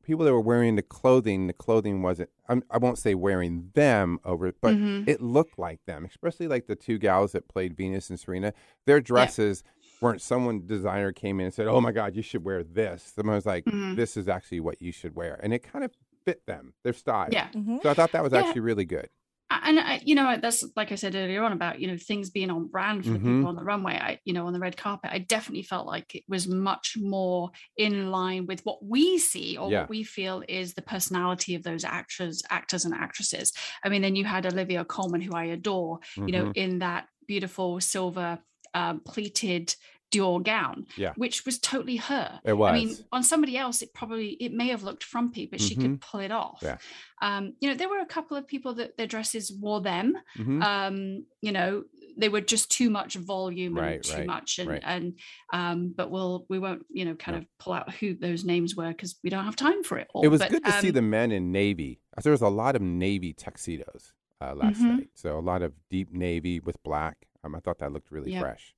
people 0.03 0.25
that 0.25 0.33
were 0.33 0.41
wearing 0.41 0.77
the 0.77 0.83
clothing, 0.83 1.47
the 1.47 1.53
clothing 1.53 2.03
wasn't. 2.03 2.31
I'm, 2.49 2.63
I 2.71 2.79
won't 2.79 2.99
say 2.99 3.15
wearing 3.15 3.71
them 3.75 4.19
over, 4.25 4.47
it, 4.49 4.57
but 4.61 4.75
Mhm. 4.75 5.09
it 5.09 5.21
looked 5.21 5.59
like 5.59 5.85
them. 5.87 6.05
Especially 6.05 6.47
like 6.49 6.67
the 6.67 6.77
two 6.77 6.99
gals 6.99 7.33
that 7.33 7.49
played 7.49 7.77
Venus 7.77 8.11
and 8.11 8.19
Serena. 8.19 8.53
Their 8.87 9.01
dresses 9.01 9.63
weren't. 10.01 10.21
Someone 10.21 10.67
designer 10.67 11.13
came 11.13 11.41
in 11.41 11.47
and 11.47 11.55
said, 11.55 11.67
"Oh 11.69 11.81
my 11.81 11.93
God, 11.93 12.17
you 12.17 12.23
should 12.23 12.45
wear 12.45 12.63
this." 12.63 13.15
Someone 13.17 13.37
was 13.37 13.47
like, 13.47 13.65
Mhm. 13.65 13.97
"This 13.97 14.17
is 14.17 14.29
actually 14.29 14.61
what 14.61 14.81
you 14.83 14.93
should 14.93 15.15
wear," 15.17 15.39
and 15.43 15.53
it 15.55 15.63
kind 15.63 15.85
of 15.85 15.93
fit 16.29 16.43
them, 16.47 16.75
their 16.85 16.93
style. 16.93 17.33
Yeah. 17.33 17.51
Mhm. 17.53 17.81
So 17.83 17.91
I 17.91 17.95
thought 17.95 18.13
that 18.13 18.23
was 18.23 18.33
Yeah. 18.33 18.41
actually 18.41 18.61
really 18.63 18.85
good. 18.85 19.09
and 19.51 19.81
I, 19.81 20.01
you 20.05 20.15
know 20.15 20.37
that's 20.43 20.63
like 20.77 20.93
I 20.93 20.95
said 20.97 21.15
earlier 21.15 21.43
on 21.43 21.53
about 21.53 21.81
you 21.81 21.87
know 21.89 21.97
things 21.97 22.29
being 22.31 22.51
on 22.51 22.69
brand 22.69 23.07
for 23.07 23.13
the 23.15 23.19
Mhm. 23.19 23.33
people 23.33 23.49
on 23.49 23.57
the 23.57 23.65
runway. 23.65 23.95
I 23.95 24.19
you 24.25 24.35
know 24.35 24.47
on 24.47 24.53
the 24.53 24.59
red 24.61 24.77
carpet, 24.77 25.11
I 25.13 25.21
definitely 25.21 25.63
felt 25.63 25.87
like 25.87 26.15
it 26.15 26.25
was 26.29 26.47
much 26.47 26.97
more 27.01 27.51
in 27.77 28.11
line 28.11 28.47
with 28.47 28.61
what 28.67 28.85
we 28.85 29.19
see 29.19 29.57
or 29.57 29.71
Yeah. 29.71 29.81
what 29.81 29.89
we 29.89 30.05
feel 30.05 30.43
is 30.49 30.75
the 30.75 30.83
personality 30.83 31.55
of 31.55 31.63
those 31.63 31.85
actors, 31.85 32.43
actors 32.51 32.85
and 32.85 32.95
actresses. 32.95 33.53
I 33.85 33.89
mean, 33.89 34.03
then 34.03 34.17
you 34.17 34.25
had 34.27 34.45
Olivia 34.47 34.85
Colman, 34.85 35.23
who 35.23 35.35
I 35.35 35.45
adore, 35.45 36.01
you 36.27 36.33
know, 36.33 36.47
Mhm. 36.47 36.55
in 36.55 36.81
that 36.81 37.09
beautiful 37.27 37.81
silver 37.81 38.39
um, 38.75 39.01
pleated 39.01 39.75
Dior 40.11 40.43
gown, 40.43 40.87
Yeah. 40.97 41.13
which 41.17 41.45
was 41.45 41.59
totally 41.59 41.97
her. 41.97 42.41
It 42.45 42.55
was. 42.55 42.71
I 42.71 42.75
mean, 42.75 42.97
on 43.13 43.23
somebody 43.23 43.57
else, 43.59 43.83
it 43.83 43.93
probably 43.93 44.31
it 44.41 44.53
may 44.53 44.69
have 44.69 44.83
looked 44.83 45.05
frumpy, 45.05 45.47
but 45.47 45.61
she 45.61 45.75
Mhm. 45.77 45.81
could 45.83 46.01
pull 46.01 46.21
it 46.21 46.31
off. 46.33 46.61
Yeah. 46.63 46.79
Um, 47.21 47.55
you 47.61 47.69
know, 47.69 47.75
there 47.75 47.89
were 47.89 47.99
a 48.01 48.07
couple 48.07 48.37
of 48.37 48.47
people 48.47 48.75
that 48.75 48.97
their 48.97 49.07
dresses 49.07 49.53
wore 49.53 49.81
them. 49.83 50.17
Mhm. 50.37 50.63
Um, 50.63 51.27
you 51.43 51.53
know, 51.53 51.85
they 52.17 52.29
were 52.29 52.41
just 52.41 52.71
too 52.71 52.91
much 52.91 53.15
volume 53.17 53.77
and 53.77 53.87
Right, 53.87 54.03
too 54.03 54.17
right, 54.19 54.27
much, 54.27 54.59
and 54.59 54.69
right. 54.71 54.83
and 54.85 55.19
um, 55.53 55.93
but 55.97 56.11
we'll 56.11 56.47
we 56.49 56.59
won't 56.59 56.85
you 56.91 57.05
know 57.05 57.15
kind 57.15 57.37
of 57.37 57.45
pull 57.59 57.75
out 57.75 57.93
who 57.95 58.15
those 58.15 58.45
names 58.45 58.75
were 58.75 58.89
because 58.89 59.19
we 59.23 59.31
don't 59.31 59.45
have 59.45 59.57
time 59.57 59.85
for 59.85 59.99
it 59.99 60.09
all. 60.15 60.25
it 60.25 60.29
was 60.29 60.41
But, 60.41 60.51
good 60.51 60.65
to 60.65 60.73
see 60.81 60.89
um, 60.89 60.95
the 60.95 61.03
men 61.03 61.33
in 61.33 61.53
navy. 61.53 62.01
There 62.23 62.33
was 62.33 62.43
a 62.43 62.49
lot 62.49 62.75
of 62.77 62.83
navy 62.83 63.33
tuxedos 63.35 64.13
uh, 64.41 64.55
last 64.55 64.81
Mhm. 64.81 64.99
night. 64.99 65.11
So 65.15 65.39
a 65.39 65.41
lot 65.41 65.63
of 65.63 65.75
deep 65.91 66.13
navy 66.13 66.61
with 66.61 66.83
black. 66.83 67.29
Um, 67.45 67.55
I 67.55 67.61
thought 67.61 67.79
that 67.79 67.93
looked 67.93 68.11
really 68.11 68.33
Yep. 68.33 68.41
fresh. 68.43 68.75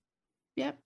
Yep. 0.56 0.78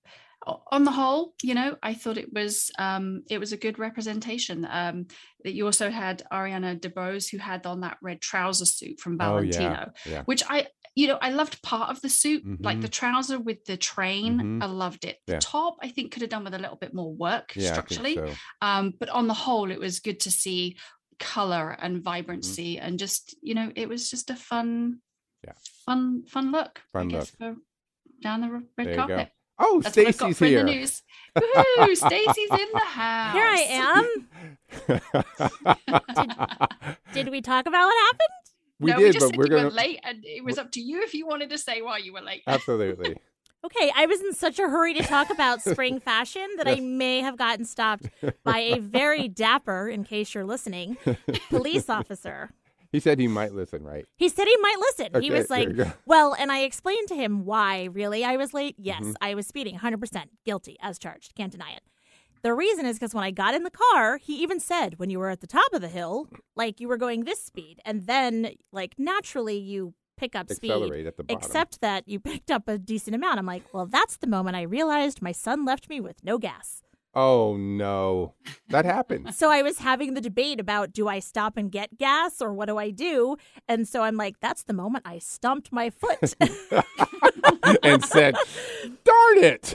On 0.47 0.85
the 0.85 0.91
whole, 0.91 1.35
you 1.43 1.55
know, 1.55 1.77
I 1.83 1.95
thought 1.95 2.19
it 2.19 2.33
was 2.33 2.71
um, 2.79 3.23
it 3.31 3.39
was 3.39 3.53
a 3.53 3.57
good 3.57 3.79
representation. 3.79 4.67
Um, 4.71 5.07
that 5.43 5.55
you 5.55 5.65
also 5.67 5.91
had 5.91 6.23
Ariana 6.33 6.79
DeBose 6.79 7.31
who 7.31 7.39
had 7.39 7.67
on 7.67 7.81
that 7.81 7.97
red 8.03 8.21
trouser 8.21 8.67
suit 8.67 9.01
from 9.01 9.17
Oh, 9.21 9.39
yeah. 9.39 9.53
Valentino, 9.53 9.93
Yeah. 10.07 10.23
which 10.25 10.43
I, 10.49 10.67
you 10.95 11.07
know, 11.09 11.19
I 11.21 11.31
loved 11.31 11.63
part 11.63 11.91
of 11.91 12.01
the 12.03 12.09
suit, 12.09 12.43
like 12.61 12.79
Mhm. 12.79 12.83
the 12.83 12.89
trouser 12.89 13.39
with 13.39 13.65
the 13.65 13.77
train. 13.77 14.39
Mhm. 14.39 14.63
I 14.63 14.67
loved 14.67 15.05
it. 15.05 15.19
The 15.27 15.35
Yeah. 15.35 15.39
top, 15.41 15.77
I 15.83 15.89
think, 15.89 16.13
could 16.13 16.23
have 16.23 16.31
done 16.31 16.45
with 16.45 16.55
a 16.55 16.59
little 16.59 16.77
bit 16.77 16.93
more 16.95 17.13
work 17.15 17.53
structurally. 17.59 18.15
So. 18.17 18.31
Um, 18.61 18.93
but 18.99 19.09
on 19.09 19.27
the 19.29 19.35
whole, 19.35 19.71
it 19.71 19.79
was 19.81 20.01
good 20.01 20.21
to 20.21 20.31
see 20.31 20.77
color 21.19 21.71
and 21.81 22.03
vibrancy, 22.03 22.79
and 22.79 22.99
just 22.99 23.35
you 23.41 23.55
know, 23.55 23.73
it 23.77 23.89
was 23.89 24.11
just 24.11 24.29
a 24.31 24.37
fun, 24.37 25.01
Yeah. 25.45 25.53
fun, 25.87 26.25
fun 26.27 26.51
look. 26.53 26.83
Fun 26.93 27.07
I 27.09 27.11
guess, 27.11 27.31
For 27.31 27.57
down 28.23 28.41
the 28.43 28.51
red 28.51 28.87
There 28.89 28.97
carpet. 28.97 29.31
Oh, 29.59 29.81
That's 29.83 29.97
what 29.97 30.07
I've 30.09 30.19
got 30.19 30.37
here. 30.37 30.59
the 30.59 30.65
news. 30.65 31.03
Woohoo! 31.37 31.97
Stacy's 31.97 32.51
in 32.51 32.69
the 32.73 32.79
house. 32.81 33.35
Here 33.35 33.47
I 33.47 33.67
am. 34.89 36.87
Did 37.13 37.29
we 37.29 37.41
talk 37.41 37.67
about 37.67 37.87
what 37.87 38.07
happened? 38.07 38.29
we 38.81 38.91
no, 38.91 38.99
did, 38.99 39.05
we 39.05 39.13
just 39.13 39.21
but 39.21 39.29
said 39.29 39.37
we're 39.39 39.45
you 39.45 39.51
gonna 39.51 39.65
were 39.65 39.71
late, 39.71 40.01
and 40.03 40.25
it 40.25 40.45
was 40.45 40.59
up 40.59 40.73
to 40.73 40.81
you 40.81 41.03
if 41.03 41.15
you 41.15 41.27
wanted 41.27 41.51
to 41.51 41.59
say 41.59 41.81
why 41.83 41.99
you 41.99 42.13
were 42.13 42.21
late. 42.21 42.43
absolutely. 42.47 43.17
Okay, 43.65 43.91
I 43.97 44.07
was 44.07 44.21
in 44.21 44.35
such 44.35 44.59
a 44.59 44.69
hurry 44.69 44.93
to 44.95 45.03
talk 45.03 45.31
about 45.31 45.63
spring 45.63 45.99
fashion 45.99 46.47
that 46.59 46.69
I 46.69 46.81
may 46.81 47.21
have 47.21 47.39
gotten 47.39 47.65
stopped 47.65 48.09
by 48.45 48.59
a 48.59 48.79
very 48.79 49.27
dapper, 49.27 49.89
in 49.89 50.05
case 50.05 50.35
you're 50.35 50.45
listening, 50.45 50.99
police 51.49 51.89
officer. 51.89 52.51
He 52.95 53.01
said 53.01 53.19
he 53.19 53.27
might 53.29 53.53
listen, 53.53 53.83
right? 53.83 54.07
He 54.17 54.29
said 54.29 54.47
he 54.47 54.57
might 54.59 54.77
listen. 54.79 55.21
he 55.21 55.31
was 55.31 55.51
like, 55.51 55.69
well, 56.07 56.33
and 56.39 56.51
I 56.53 56.61
explained 56.61 57.09
to 57.09 57.15
him 57.15 57.45
why, 57.45 57.85
really, 57.85 58.25
I 58.25 58.37
was 58.37 58.55
late. 58.55 58.77
Yes, 58.79 59.03
Mm-hmm. 59.03 59.13
I 59.21 59.35
was 59.35 59.47
speeding, 59.47 59.79
100% 59.79 60.25
guilty 60.45 60.77
as 60.81 60.99
charged. 60.99 61.35
Can't 61.35 61.51
deny 61.51 61.73
it. 61.73 61.83
The 62.43 62.55
reason 62.55 62.87
is 62.87 62.97
because 62.99 63.13
when 63.15 63.25
I 63.25 63.31
got 63.31 63.55
in 63.55 63.65
the 63.65 63.71
car, 63.71 64.19
he 64.19 64.43
even 64.43 64.61
said 64.61 64.99
when 64.99 65.11
you 65.11 65.19
were 65.19 65.31
at 65.31 65.41
the 65.41 65.47
top 65.47 65.73
of 65.73 65.81
the 65.81 65.89
hill, 65.89 66.29
like 66.55 66.79
you 66.79 66.87
were 66.89 66.97
going 66.99 67.25
this 67.25 67.43
speed, 67.43 67.81
and 67.85 68.07
then 68.07 68.51
like 68.71 68.95
naturally 68.99 69.57
you 69.59 69.95
pick 70.17 70.37
up 70.37 70.49
speed. 70.53 70.71
Accelerate 70.71 71.07
at 71.07 71.17
the 71.17 71.25
bottom. 71.25 71.39
Except 71.45 71.81
that 71.81 72.07
you 72.07 72.21
picked 72.31 72.51
up 72.51 72.69
a 72.69 72.79
decent 72.79 73.17
amount. 73.17 73.39
I'm 73.39 73.47
like, 73.47 73.65
well, 73.73 73.87
that's 73.87 74.19
the 74.19 74.27
moment 74.29 74.57
I 74.57 74.63
realized 74.63 75.21
my 75.23 75.33
son 75.33 75.65
left 75.65 75.89
me 75.89 76.01
with 76.01 76.23
no 76.23 76.39
gas. 76.39 76.83
Oh 77.17 77.57
no, 77.57 78.35
that 78.71 78.85
happened. 78.97 79.35
So 79.35 79.51
I 79.51 79.63
was 79.63 79.79
having 79.79 80.15
the 80.15 80.21
debate 80.21 80.59
about 80.61 80.93
do 80.93 81.07
I 81.09 81.19
stop 81.21 81.57
and 81.57 81.71
get 81.71 81.97
gas 81.99 82.43
or 82.43 82.53
what 82.53 82.67
do 82.67 82.77
I 82.79 82.91
do? 82.91 83.37
And 83.69 83.87
so 83.87 84.03
I'm 84.03 84.17
like, 84.17 84.41
that's 84.41 84.65
the 84.65 84.73
moment 84.73 85.05
I 85.07 85.19
stumped 85.19 85.73
my 85.73 85.91
foot. 85.91 86.35
and 87.83 88.05
said, 88.05 88.35
"Darn 89.05 89.39
it!" 89.39 89.75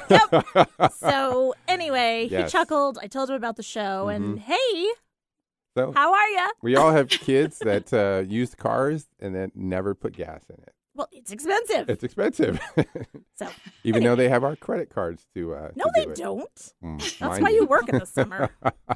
so 0.94 1.54
anyway, 1.68 2.28
Yes. 2.30 2.32
Mm-hmm. 2.40 2.46
he 2.46 2.52
chuckled. 2.52 3.00
I 3.02 3.08
told 3.08 3.30
him 3.30 3.36
about 3.36 3.56
the 3.56 3.64
show 3.64 4.08
and 4.10 4.40
hey, 4.40 4.88
so 5.76 5.92
how 5.94 6.14
are 6.14 6.28
you? 6.28 6.50
we 6.62 6.76
all 6.76 6.92
have 6.92 7.08
kids 7.10 7.60
that 7.60 7.94
uh, 7.94 8.24
used 8.28 8.58
cars 8.58 9.08
and 9.20 9.34
then 9.34 9.52
never 9.56 9.96
put 9.96 10.14
gas 10.14 10.44
in 10.50 10.56
it. 10.62 10.74
Well, 11.00 11.08
it's 11.14 11.32
expensive. 11.32 11.90
It's 11.90 12.04
expensive, 12.04 12.60
so 13.36 13.48
even 13.86 14.04
though 14.04 14.18
they 14.18 14.28
have 14.28 14.44
our 14.44 14.58
credit 14.58 14.90
cards 14.90 15.26
to. 15.34 15.54
Uh, 15.54 15.70
no, 15.74 15.86
to 15.86 15.92
they 15.96 16.06
do 16.08 16.14
don't. 16.14 16.74
Mm, 16.84 17.20
That's 17.20 17.40
why 17.40 17.52
you 17.52 17.66
work 17.68 17.88
in 17.88 18.00
the 18.00 18.06
summer. 18.06 18.50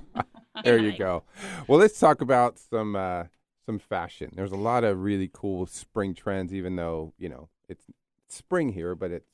there 0.65 0.77
you 0.77 0.97
go. 0.97 1.23
Well, 1.65 1.79
let's 1.79 1.97
talk 1.97 2.19
about 2.19 2.59
some 2.59 2.97
uh, 2.97 3.23
some 3.65 3.79
fashion. 3.79 4.31
There's 4.35 4.51
a 4.51 4.57
lot 4.57 4.83
of 4.83 5.01
really 5.01 5.29
cool 5.31 5.65
spring 5.65 6.13
trends, 6.13 6.53
even 6.53 6.75
though 6.75 7.13
you 7.17 7.29
know 7.29 7.47
it's 7.69 7.85
spring 8.27 8.73
here, 8.73 8.95
but 8.95 9.11
it's 9.11 9.29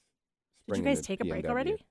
Did 0.67 0.77
you 0.77 0.83
guys 0.83 1.01
take 1.01 1.21
a 1.21 1.25
break 1.25 1.45
already? 1.45 1.83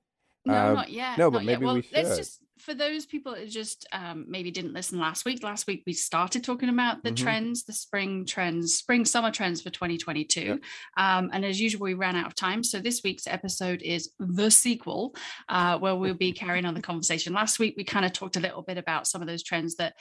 No, 0.49 0.69
Uh, 0.69 0.73
not 0.73 0.91
yet. 0.91 1.17
no, 1.17 1.25
not 1.29 1.33
but 1.33 1.43
yet. 1.45 1.61
well, 1.61 1.75
we 1.75 1.87
let's 1.93 2.17
just 2.17 2.41
for 2.59 2.73
those 2.73 3.05
people 3.05 3.31
that 3.33 3.47
just 3.49 3.87
um, 3.93 4.25
maybe 4.27 4.51
didn't 4.51 4.73
listen 4.73 4.99
last 4.99 5.23
week. 5.23 5.41
Last 5.43 5.65
week 5.65 5.81
we 5.87 5.93
started 5.93 6.43
talking 6.43 6.67
about 6.67 7.03
the 7.03 7.11
Mhm. 7.11 7.15
trends, 7.15 7.63
the 7.63 7.71
spring 7.71 8.25
trends, 8.25 8.75
spring 8.75 9.05
summer 9.05 9.31
trends 9.31 9.61
for 9.61 9.69
2022. 9.69 10.41
Yep. 10.41 10.59
Um, 10.97 11.29
and 11.31 11.45
as 11.45 11.61
usual, 11.61 11.83
we 11.85 11.93
ran 11.93 12.17
out 12.17 12.27
of 12.27 12.35
time. 12.35 12.61
So 12.65 12.79
this 12.81 13.01
week's 13.01 13.27
episode 13.27 13.81
is 13.81 14.11
the 14.19 14.51
sequel, 14.51 15.15
uh, 15.47 15.79
where 15.79 15.95
we'll 15.95 16.13
be 16.15 16.33
carrying 16.33 16.65
on 16.65 16.73
the 16.73 16.81
conversation. 16.81 17.31
Last 17.33 17.59
week 17.59 17.75
we 17.77 17.85
kind 17.85 18.05
of 18.05 18.11
talked 18.11 18.35
a 18.35 18.41
little 18.41 18.61
bit 18.61 18.77
about 18.77 19.07
some 19.07 19.21
of 19.21 19.27
those 19.29 19.41
trends 19.41 19.75
that 19.75 19.95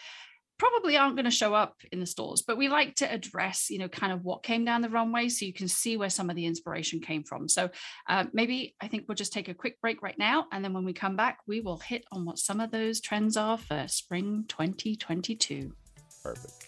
probably 0.59 0.97
aren't 0.97 1.17
going 1.17 1.25
to 1.25 1.31
show 1.31 1.55
up 1.55 1.77
in 1.93 2.00
the 2.00 2.07
stores 2.07 2.43
but 2.43 2.57
we 2.57 2.69
like 2.69 2.95
to 2.95 3.11
address 3.12 3.71
you 3.71 3.79
know 3.79 3.88
kind 3.88 4.12
of 4.12 4.25
what 4.25 4.43
came 4.43 4.65
down 4.65 4.83
the 4.83 4.88
runway 4.88 5.29
so 5.29 5.45
you 5.45 5.53
can 5.53 5.69
see 5.69 5.97
where 5.97 6.11
some 6.11 6.31
of 6.31 6.37
the 6.37 6.47
inspiration 6.47 7.00
came 7.00 7.23
from 7.23 7.49
so 7.49 7.71
uh, 8.09 8.25
maybe 8.33 8.75
i 8.81 8.88
think 8.88 9.05
we'll 9.09 9.15
just 9.15 9.33
take 9.33 9.49
a 9.49 9.55
quick 9.55 9.81
break 9.81 10.03
right 10.03 10.19
now 10.19 10.47
and 10.53 10.65
then 10.65 10.73
when 10.73 10.85
we 10.85 10.93
come 10.93 11.17
back 11.17 11.38
we 11.47 11.61
will 11.61 11.79
hit 11.79 12.05
on 12.12 12.25
what 12.25 12.38
some 12.38 12.61
of 12.61 12.71
those 12.71 13.00
trends 13.00 13.37
are 13.37 13.59
for 13.59 13.87
spring 13.88 14.45
2022 14.49 15.73
Perfect. 16.23 16.68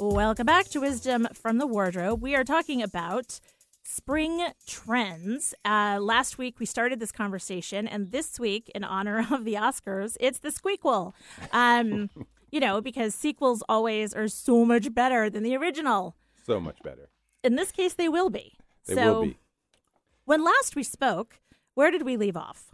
Welcome 0.00 0.46
back 0.46 0.68
to 0.68 0.80
Wisdom 0.80 1.26
from 1.34 1.58
the 1.58 1.66
Wardrobe. 1.66 2.22
We 2.22 2.36
are 2.36 2.44
talking 2.44 2.84
about 2.84 3.40
spring 3.82 4.46
trends. 4.64 5.56
Uh, 5.64 5.98
last 6.00 6.38
week 6.38 6.60
we 6.60 6.66
started 6.66 7.00
this 7.00 7.10
conversation, 7.10 7.88
and 7.88 8.12
this 8.12 8.38
week, 8.38 8.70
in 8.76 8.84
honor 8.84 9.26
of 9.32 9.44
the 9.44 9.54
Oscars, 9.54 10.16
it's 10.20 10.38
the 10.38 10.50
squeakquel. 10.50 11.14
Um, 11.50 12.10
you 12.52 12.60
know, 12.60 12.80
because 12.80 13.12
sequels 13.12 13.64
always 13.68 14.14
are 14.14 14.28
so 14.28 14.64
much 14.64 14.94
better 14.94 15.28
than 15.28 15.42
the 15.42 15.56
original. 15.56 16.14
So 16.46 16.60
much 16.60 16.78
better. 16.84 17.10
In 17.42 17.56
this 17.56 17.72
case, 17.72 17.94
they 17.94 18.08
will 18.08 18.30
be. 18.30 18.52
They 18.86 18.94
so, 18.94 19.14
will 19.14 19.22
be. 19.24 19.38
when 20.26 20.44
last 20.44 20.76
we 20.76 20.84
spoke, 20.84 21.40
where 21.74 21.90
did 21.90 22.02
we 22.02 22.16
leave 22.16 22.36
off? 22.36 22.72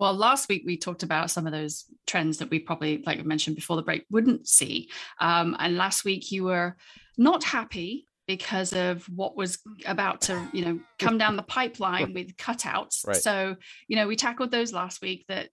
Well 0.00 0.14
last 0.14 0.48
week 0.48 0.62
we 0.66 0.76
talked 0.76 1.04
about 1.04 1.30
some 1.30 1.46
of 1.46 1.52
those 1.52 1.84
trends 2.06 2.38
that 2.38 2.50
we 2.50 2.58
probably 2.58 3.02
like 3.06 3.20
i 3.20 3.22
mentioned 3.22 3.54
before 3.54 3.76
the 3.76 3.82
break 3.82 4.04
wouldn't 4.10 4.48
see 4.48 4.90
um, 5.20 5.54
and 5.60 5.76
last 5.76 6.04
week 6.04 6.32
you 6.32 6.42
were 6.44 6.76
not 7.16 7.44
happy 7.44 8.06
because 8.26 8.72
of 8.72 9.04
what 9.08 9.36
was 9.36 9.58
about 9.86 10.20
to 10.22 10.48
you 10.52 10.64
know 10.64 10.80
come 10.98 11.18
down 11.18 11.36
the 11.36 11.42
pipeline 11.42 12.12
with 12.18 12.36
cutouts 12.36 13.06
Right. 13.06 13.16
so 13.16 13.56
you 13.86 13.96
know 13.96 14.08
we 14.08 14.16
tackled 14.16 14.50
those 14.50 14.72
last 14.72 15.02
week 15.02 15.24
that 15.28 15.50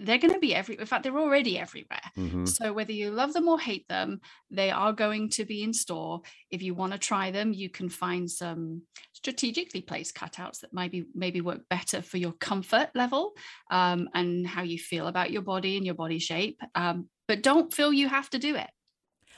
they're 0.00 0.18
going 0.18 0.32
to 0.34 0.40
be 0.40 0.54
every 0.54 0.76
in 0.76 0.86
fact 0.86 1.04
they're 1.04 1.18
already 1.18 1.58
everywhere 1.58 2.00
hmm 2.16 2.44
so 2.44 2.72
whether 2.72 2.92
you 2.92 3.10
love 3.10 3.32
them 3.32 3.46
or 3.48 3.60
hate 3.60 3.86
them 3.88 4.20
they 4.50 4.70
are 4.70 4.92
going 4.92 5.28
to 5.30 5.44
be 5.44 5.62
in 5.62 5.72
store 5.72 6.20
if 6.50 6.62
you 6.62 6.74
want 6.74 6.92
to 6.92 6.98
try 6.98 7.30
them 7.30 7.52
you 7.52 7.70
can 7.70 7.88
find 7.88 8.28
some 8.30 8.82
strategically 9.12 9.80
placed 9.80 10.14
cutouts 10.16 10.60
that 10.60 10.72
maybe 10.72 11.06
maybe 11.14 11.40
work 11.40 11.60
better 11.70 12.02
for 12.02 12.16
your 12.18 12.32
comfort 12.32 12.90
level 12.94 13.32
um, 13.70 14.08
and 14.14 14.46
how 14.46 14.62
you 14.62 14.78
feel 14.78 15.06
about 15.06 15.30
your 15.30 15.42
body 15.42 15.76
and 15.76 15.86
your 15.86 15.94
body 15.94 16.18
shape 16.18 16.60
um, 16.74 17.08
but 17.28 17.42
don't 17.42 17.72
feel 17.72 17.92
you 17.92 18.08
have 18.08 18.28
to 18.30 18.38
do 18.38 18.56
it 18.56 18.70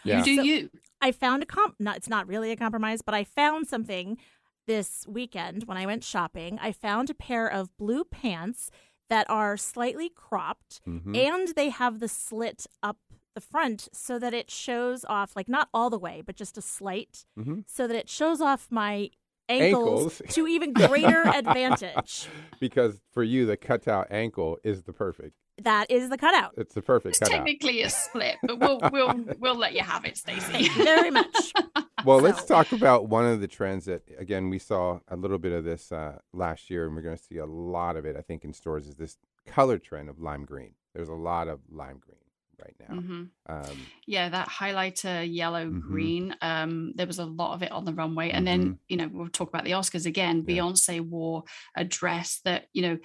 Yeah. 0.04 0.18
you 0.18 0.24
do 0.24 0.36
So- 0.36 0.42
you 0.42 0.70
I 1.02 1.12
found 1.12 1.42
a 1.42 1.46
comp. 1.46 1.76
Not, 1.78 1.96
it's 1.96 2.10
not 2.10 2.28
really 2.28 2.50
a 2.52 2.56
compromise, 2.56 3.00
but 3.00 3.14
I 3.14 3.24
found 3.24 3.66
something 3.66 4.18
this 4.66 5.06
weekend 5.08 5.64
when 5.64 5.78
I 5.78 5.86
went 5.86 6.04
shopping. 6.04 6.58
I 6.60 6.72
found 6.72 7.08
a 7.08 7.14
pair 7.14 7.50
of 7.50 7.74
blue 7.78 8.04
pants 8.04 8.70
that 9.10 9.28
are 9.28 9.56
slightly 9.58 10.08
cropped, 10.08 10.80
Mhm. 10.88 11.14
and 11.16 11.48
they 11.56 11.68
have 11.68 12.00
the 12.00 12.08
slit 12.08 12.66
up 12.82 12.96
the 13.34 13.40
front 13.40 13.88
so 13.92 14.18
that 14.18 14.32
it 14.34 14.50
shows 14.50 15.04
off, 15.04 15.36
like 15.36 15.48
not 15.48 15.68
all 15.74 15.90
the 15.90 15.98
way, 15.98 16.22
but 16.24 16.34
just 16.36 16.56
a 16.56 16.62
slight, 16.62 17.26
Mhm. 17.38 17.64
so 17.68 17.86
that 17.86 17.94
it 17.96 18.08
shows 18.08 18.40
off 18.40 18.68
my 18.70 19.10
ankles, 19.48 20.20
Ankles. 20.20 20.34
to 20.34 20.46
even 20.48 20.72
greater 20.72 21.22
advantage. 21.34 22.28
because 22.60 23.00
for 23.12 23.22
you, 23.22 23.46
the 23.46 23.56
cutout 23.56 24.06
ankle 24.10 24.58
is 24.64 24.84
the 24.84 24.92
perfect. 24.92 25.34
That 25.64 25.90
is 25.90 26.08
the 26.10 26.18
cutout. 26.18 26.52
It's 26.56 26.74
the 26.74 26.82
perfect 26.82 27.10
it's 27.16 27.18
cutout. 27.18 27.36
technically 27.36 27.82
a 27.82 27.90
split 27.90 28.36
but 28.42 28.58
we'll 28.58 28.80
we'll 28.92 29.14
we'll 29.38 29.54
let 29.56 29.72
you 29.74 29.82
have 29.82 30.04
it 30.04 30.16
Stacey 30.16 30.68
Very 30.70 31.10
much. 31.10 31.52
Well, 32.06 32.18
let's 32.18 32.46
talk 32.46 32.72
about 32.72 33.08
one 33.08 33.26
of 33.26 33.42
the 33.42 33.46
trends 33.46 33.84
that, 33.84 34.00
again, 34.18 34.48
we 34.48 34.58
saw 34.58 35.00
a 35.08 35.16
little 35.16 35.36
bit 35.36 35.52
of 35.52 35.64
this 35.64 35.92
uh, 35.92 36.16
last 36.32 36.70
year, 36.70 36.86
and 36.86 36.96
we're 36.96 37.02
going 37.02 37.14
to 37.18 37.22
see 37.22 37.36
a 37.36 37.44
lot 37.44 37.94
of 37.96 38.06
it, 38.06 38.16
I 38.16 38.22
think, 38.22 38.42
in 38.42 38.54
stores, 38.54 38.86
is 38.86 38.94
this 38.94 39.18
color 39.46 39.76
trend 39.76 40.08
of 40.08 40.18
lime 40.18 40.46
green. 40.46 40.72
There's 40.94 41.10
a 41.10 41.14
lot 41.14 41.46
of 41.48 41.60
lime 41.70 41.98
green 42.00 42.16
right 42.58 42.74
now. 42.88 42.94
Mhm. 42.94 43.28
Um, 43.50 43.86
Yeah, 44.06 44.30
that 44.30 44.48
highlighter 44.48 45.30
yellow 45.30 45.66
Mhm. 45.66 45.80
green. 45.82 46.34
Um, 46.40 46.94
there 46.94 47.06
was 47.06 47.18
a 47.18 47.26
lot 47.26 47.52
of 47.52 47.62
it 47.62 47.70
on 47.70 47.84
the 47.84 47.92
runway. 47.92 48.30
And 48.30 48.46
then, 48.46 48.78
you 48.88 48.96
know, 48.96 49.08
we'll 49.12 49.28
talk 49.28 49.48
about 49.50 49.64
the 49.64 49.72
Oscars 49.72 50.06
again. 50.06 50.40
Mm-hmm. 50.42 50.50
Yeah. 50.50 50.62
Beyonce 50.62 51.00
wore 51.02 51.44
a 51.76 51.84
dress 51.84 52.40
that, 52.46 52.68
you 52.72 52.80
know, 52.80 52.98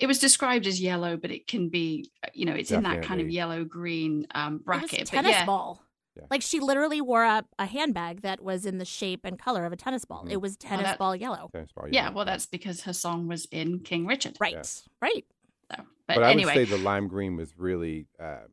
it 0.00 0.06
was 0.06 0.18
described 0.18 0.66
as 0.66 0.80
yellow, 0.80 1.16
but 1.16 1.30
it 1.30 1.46
can 1.46 1.68
be, 1.68 2.10
uh, 2.24 2.28
you 2.32 2.46
know, 2.46 2.54
it's 2.54 2.70
in 2.70 2.82
that 2.84 3.02
kind 3.02 3.20
of 3.20 3.28
yellow 3.28 3.64
green 3.64 4.26
um, 4.34 4.58
bracket. 4.58 4.92
It 4.94 5.00
was 5.00 5.08
a 5.10 5.12
but 5.12 5.16
tennis 5.16 5.32
yeah, 5.32 5.44
ball. 5.46 5.82
Yeah. 6.16 6.24
Like 6.30 6.42
she 6.42 6.58
literally 6.58 7.00
wore 7.00 7.22
a, 7.22 7.44
a 7.58 7.66
handbag 7.66 8.22
that 8.22 8.42
was 8.42 8.66
in 8.66 8.78
the 8.78 8.84
shape 8.84 9.20
and 9.24 9.38
color 9.38 9.64
of 9.64 9.72
a 9.72 9.76
tennis 9.76 10.04
ball. 10.04 10.24
Mhm. 10.24 10.32
It 10.32 10.40
was 10.40 10.56
tennis 10.56 10.86
that- 10.86 10.98
ball 10.98 11.14
yellow. 11.14 11.50
tennis 11.52 11.70
ball 11.72 11.86
yeah, 11.90 12.04
yellow. 12.04 12.16
well, 12.16 12.24
that's 12.24 12.46
because 12.46 12.82
her 12.82 12.92
song 12.92 13.28
was 13.28 13.46
in 13.52 13.80
King 13.80 14.06
Richard. 14.06 14.36
Right. 14.40 14.54
Right. 15.00 15.24
So, 15.70 15.84
but, 16.08 16.16
But, 16.16 16.22
I 16.24 16.30
anyway, 16.32 16.56
would 16.56 16.68
say 16.68 16.76
the 16.76 16.82
lime 16.82 17.06
green 17.06 17.36
was 17.36 17.56
really 17.56 18.06
uh, 18.18 18.46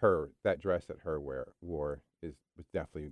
her, 0.00 0.30
that 0.44 0.60
dress 0.60 0.84
that 0.86 0.98
her 1.04 1.18
wear, 1.18 1.48
wore 1.60 2.02
is 2.22 2.34
was 2.56 2.66
definitely 2.72 3.10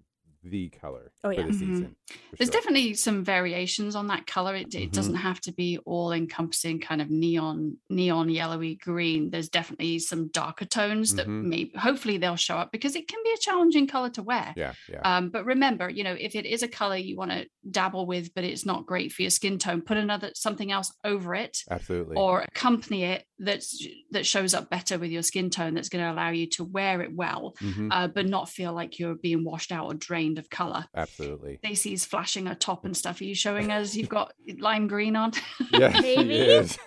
the 0.50 0.69
color 0.71 1.12
Oh, 1.25 1.31
yeah. 1.31 1.43
for 1.43 1.49
the 1.49 1.52
Mhm. 1.52 1.59
season. 1.59 1.97
for 2.09 2.37
There's 2.37 2.49
sure. 2.50 2.61
definitely 2.61 2.95
some 2.95 3.25
variations 3.25 3.95
on 3.95 4.07
that 4.09 4.26
color. 4.26 4.55
It, 4.57 4.75
it 4.75 4.90
Mhm. 4.90 4.93
doesn't 4.93 5.14
have 5.17 5.40
to 5.43 5.52
be 5.52 5.78
all 5.85 6.12
encompassing 6.12 6.81
kind 6.81 7.00
of 7.02 7.11
neon, 7.11 7.76
neon 7.90 8.28
yellowy 8.31 8.76
green. 8.76 9.31
There's 9.31 9.49
definitely 9.49 9.99
some 9.99 10.28
darker 10.28 10.64
tones 10.64 11.14
that 11.17 11.26
Mhm. 11.26 11.45
may 11.45 11.71
hopefully 11.76 12.17
they'll 12.19 12.37
show 12.37 12.57
up 12.57 12.73
because 12.73 12.97
it 12.97 13.09
can 13.09 13.21
be 13.25 13.31
a 13.33 13.38
challenging 13.38 13.87
color 13.87 14.11
to 14.11 14.23
wear. 14.23 14.55
Yeah, 14.57 14.73
yeah. 14.88 15.00
Um, 15.05 15.28
but 15.31 15.45
remember, 15.45 15.88
you 15.90 16.02
know, 16.05 16.17
if 16.19 16.35
it 16.35 16.47
is 16.47 16.62
a 16.62 16.69
color 16.69 16.97
you 16.97 17.17
want 17.17 17.31
to 17.33 17.47
dabble 17.71 18.07
with, 18.07 18.35
but 18.35 18.45
it's 18.45 18.64
not 18.64 18.87
great 18.87 19.12
for 19.12 19.23
your 19.23 19.31
skin 19.31 19.59
tone, 19.59 19.83
put 19.83 19.97
another 19.97 20.31
something 20.35 20.73
else 20.73 20.93
over 21.05 21.35
it 21.35 21.59
Absolutely. 21.71 22.17
or 22.17 22.40
accompany 22.43 23.05
it 23.05 23.25
that's 23.38 23.87
that 24.11 24.26
shows 24.26 24.55
up 24.55 24.69
better 24.71 24.99
with 24.99 25.11
your 25.11 25.23
skin 25.23 25.50
tone 25.50 25.75
that's 25.75 25.88
going 25.88 26.02
to 26.05 26.11
allow 26.11 26.31
you 26.31 26.47
to 26.49 26.64
wear 26.64 27.02
it 27.02 27.12
well, 27.14 27.55
Mhm, 27.61 27.88
uh, 27.93 28.09
but 28.09 28.26
not 28.26 28.49
feel 28.49 28.73
like 28.73 28.99
you're 28.99 29.14
being 29.14 29.45
washed 29.45 29.71
out 29.71 29.87
or 29.87 29.95
drained 29.95 30.38
of 30.38 30.49
color. 30.50 30.87
Absolutely. 30.97 31.59
Stacey's 31.64 32.04
flashing 32.04 32.47
her 32.47 32.54
top 32.54 32.85
and 32.85 32.97
stuff. 32.97 33.21
Are 33.21 33.25
you 33.25 33.35
showing 33.35 33.71
us 33.71 33.95
you've 33.95 34.09
got 34.09 34.33
lime 34.59 34.87
green 34.88 35.16
on? 35.16 35.33
Yes, 35.73 36.00
Maybe. 36.02 36.35
is. 36.35 36.78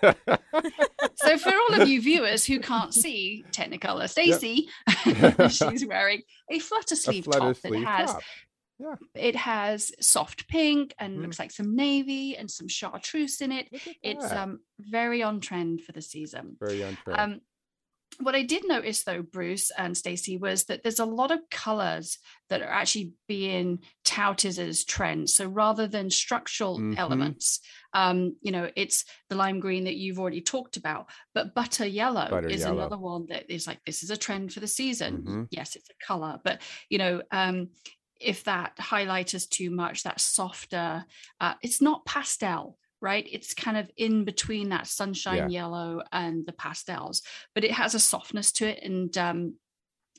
so 1.15 1.37
for 1.37 1.51
all 1.53 1.81
of 1.81 1.87
you 1.87 2.01
viewers 2.11 2.45
who 2.45 2.59
can't 2.59 2.93
see 2.93 3.43
Technicolor, 3.51 4.09
Stacey, 4.09 4.67
she's 5.49 5.85
wearing 5.85 6.21
a 6.49 6.59
flutter 6.59 6.93
A 6.93 6.97
sleeve 6.97 7.25
flutter 7.25 7.53
top 7.53 7.57
sleeve 7.57 7.81
that 7.83 7.87
has 7.99 8.11
top. 8.13 8.99
it 9.15 9.35
has 9.35 9.91
soft 9.99 10.47
pink 10.47 10.93
and 10.99 11.17
Mm. 11.19 11.21
looks 11.23 11.39
like 11.39 11.51
some 11.51 11.75
navy 11.75 12.35
and 12.37 12.49
some 12.49 12.67
chartreuse 12.67 13.41
in 13.41 13.51
it. 13.51 13.67
It's 14.01 14.31
um 14.31 14.59
very 14.79 15.21
on 15.23 15.39
trend 15.39 15.81
for 15.81 15.91
the 15.91 16.01
season. 16.01 16.57
very 16.59 16.83
on 16.83 16.97
trend. 17.03 17.19
Um, 17.19 17.41
what 18.19 18.35
I 18.35 18.43
did 18.43 18.67
notice 18.67 19.03
though, 19.03 19.21
Bruce 19.21 19.71
and 19.77 19.97
Stacey, 19.97 20.37
was 20.37 20.65
that 20.65 20.83
there's 20.83 20.99
a 20.99 21.05
lot 21.05 21.31
of 21.31 21.39
colors 21.49 22.17
that 22.49 22.61
are 22.61 22.69
actually 22.69 23.13
being 23.27 23.79
touted 24.03 24.59
as 24.59 24.83
trends. 24.83 25.33
So 25.33 25.45
rather 25.47 25.87
than 25.87 26.09
structural 26.09 26.79
Mhm. 26.79 26.97
elements, 26.97 27.61
um, 27.93 28.35
you 28.41 28.51
know, 28.51 28.69
it's 28.75 29.05
the 29.29 29.35
lime 29.35 29.59
green 29.59 29.85
that 29.85 29.95
you've 29.95 30.19
already 30.19 30.41
talked 30.41 30.77
about, 30.77 31.09
but 31.33 31.55
butter 31.55 31.85
yellow 31.85 32.27
Butter 32.29 32.49
is 32.49 32.61
yellow. 32.61 32.75
another 32.77 32.97
one 32.97 33.25
that 33.27 33.49
is 33.49 33.67
like 33.67 33.83
this 33.85 34.03
is 34.03 34.09
a 34.11 34.17
trend 34.17 34.53
for 34.53 34.59
the 34.59 34.67
season. 34.67 35.23
Mhm. 35.23 35.47
Yes, 35.51 35.75
it's 35.75 35.89
a 35.89 36.05
color, 36.05 36.39
but 36.43 36.61
you 36.89 36.97
know, 36.97 37.21
um, 37.31 37.69
if 38.19 38.43
that 38.43 38.77
highlight 38.79 39.33
is 39.33 39.47
too 39.47 39.71
much, 39.71 40.03
that 40.03 40.21
softer, 40.21 41.05
uh, 41.39 41.55
it's 41.63 41.81
not 41.81 42.05
pastel 42.05 42.77
right? 43.01 43.27
It's 43.29 43.53
kind 43.53 43.77
of 43.77 43.89
in 43.97 44.23
between 44.25 44.69
that 44.69 44.87
sunshine 44.87 45.49
yellow 45.49 46.03
and 46.11 46.45
the 46.45 46.53
pastels, 46.53 47.21
but 47.55 47.63
it 47.63 47.71
has 47.71 47.95
a 47.95 47.99
softness 47.99 48.51
to 48.53 48.67
it. 48.67 48.83
And 48.83 49.17
um, 49.17 49.55